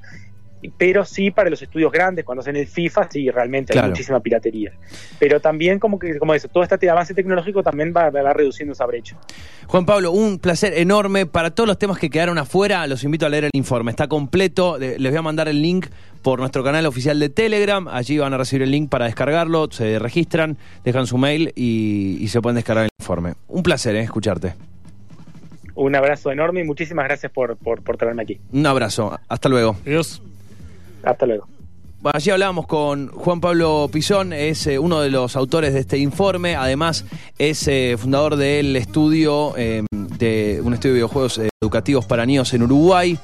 pero 0.68 1.04
sí 1.04 1.30
para 1.30 1.50
los 1.50 1.60
estudios 1.62 1.90
grandes, 1.92 2.24
cuando 2.24 2.40
hacen 2.40 2.56
el 2.56 2.66
FIFA, 2.66 3.08
sí, 3.10 3.30
realmente 3.30 3.72
Claro. 3.72 3.86
hay 3.86 3.90
muchísima 3.90 4.20
piratería. 4.20 4.72
Pero 5.18 5.40
también, 5.40 5.78
como 5.78 5.98
que, 5.98 6.18
como 6.18 6.34
eso, 6.34 6.48
todo 6.48 6.62
este 6.62 6.88
avance 6.90 7.14
tecnológico 7.14 7.62
también 7.62 7.92
va, 7.96 8.10
va 8.10 8.32
reduciendo 8.32 8.72
esa 8.72 8.86
brecha. 8.86 9.16
Juan 9.66 9.86
Pablo, 9.86 10.12
un 10.12 10.38
placer 10.38 10.72
enorme. 10.76 11.26
Para 11.26 11.50
todos 11.50 11.66
los 11.66 11.78
temas 11.78 11.98
que 11.98 12.10
quedaron 12.10 12.38
afuera, 12.38 12.86
los 12.86 13.02
invito 13.04 13.26
a 13.26 13.28
leer 13.28 13.44
el 13.44 13.50
informe. 13.54 13.90
Está 13.90 14.08
completo. 14.08 14.78
Le- 14.78 14.98
Les 14.98 15.12
voy 15.12 15.18
a 15.18 15.22
mandar 15.22 15.48
el 15.48 15.60
link 15.62 15.86
por 16.22 16.38
nuestro 16.38 16.62
canal 16.64 16.86
oficial 16.86 17.18
de 17.20 17.28
Telegram. 17.28 17.86
Allí 17.88 18.18
van 18.18 18.32
a 18.32 18.38
recibir 18.38 18.62
el 18.62 18.70
link 18.70 18.88
para 18.90 19.04
descargarlo. 19.06 19.68
Se 19.70 19.98
registran, 19.98 20.56
dejan 20.84 21.06
su 21.06 21.18
mail 21.18 21.52
y, 21.54 22.16
y 22.20 22.28
se 22.28 22.40
pueden 22.40 22.56
descargar 22.56 22.84
el 22.84 22.90
informe. 22.98 23.34
Un 23.48 23.62
placer, 23.62 23.94
eh, 23.96 24.00
escucharte. 24.00 24.54
Un 25.76 25.96
abrazo 25.96 26.30
enorme 26.30 26.60
y 26.60 26.64
muchísimas 26.64 27.04
gracias 27.06 27.32
por, 27.32 27.56
por, 27.56 27.82
por 27.82 27.96
traerme 27.96 28.22
aquí. 28.22 28.38
Un 28.52 28.64
abrazo. 28.66 29.18
Hasta 29.28 29.48
luego. 29.48 29.76
Adiós. 29.84 30.22
Hasta 31.04 31.26
luego. 31.26 31.46
Bueno, 32.04 32.18
allí 32.18 32.30
hablábamos 32.30 32.66
con 32.66 33.08
Juan 33.08 33.40
Pablo 33.40 33.88
Pisón, 33.90 34.34
es 34.34 34.66
eh, 34.66 34.78
uno 34.78 35.00
de 35.00 35.08
los 35.08 35.36
autores 35.36 35.72
de 35.72 35.80
este 35.80 35.96
informe, 35.96 36.54
además 36.54 37.06
es 37.38 37.66
eh, 37.66 37.96
fundador 37.98 38.36
del 38.36 38.76
estudio, 38.76 39.54
eh, 39.56 39.86
de 39.90 40.60
un 40.62 40.74
estudio 40.74 40.92
de 40.92 40.98
videojuegos 40.98 41.40
educativos 41.62 42.04
para 42.04 42.26
niños 42.26 42.52
en 42.52 42.62
Uruguay. 42.64 43.18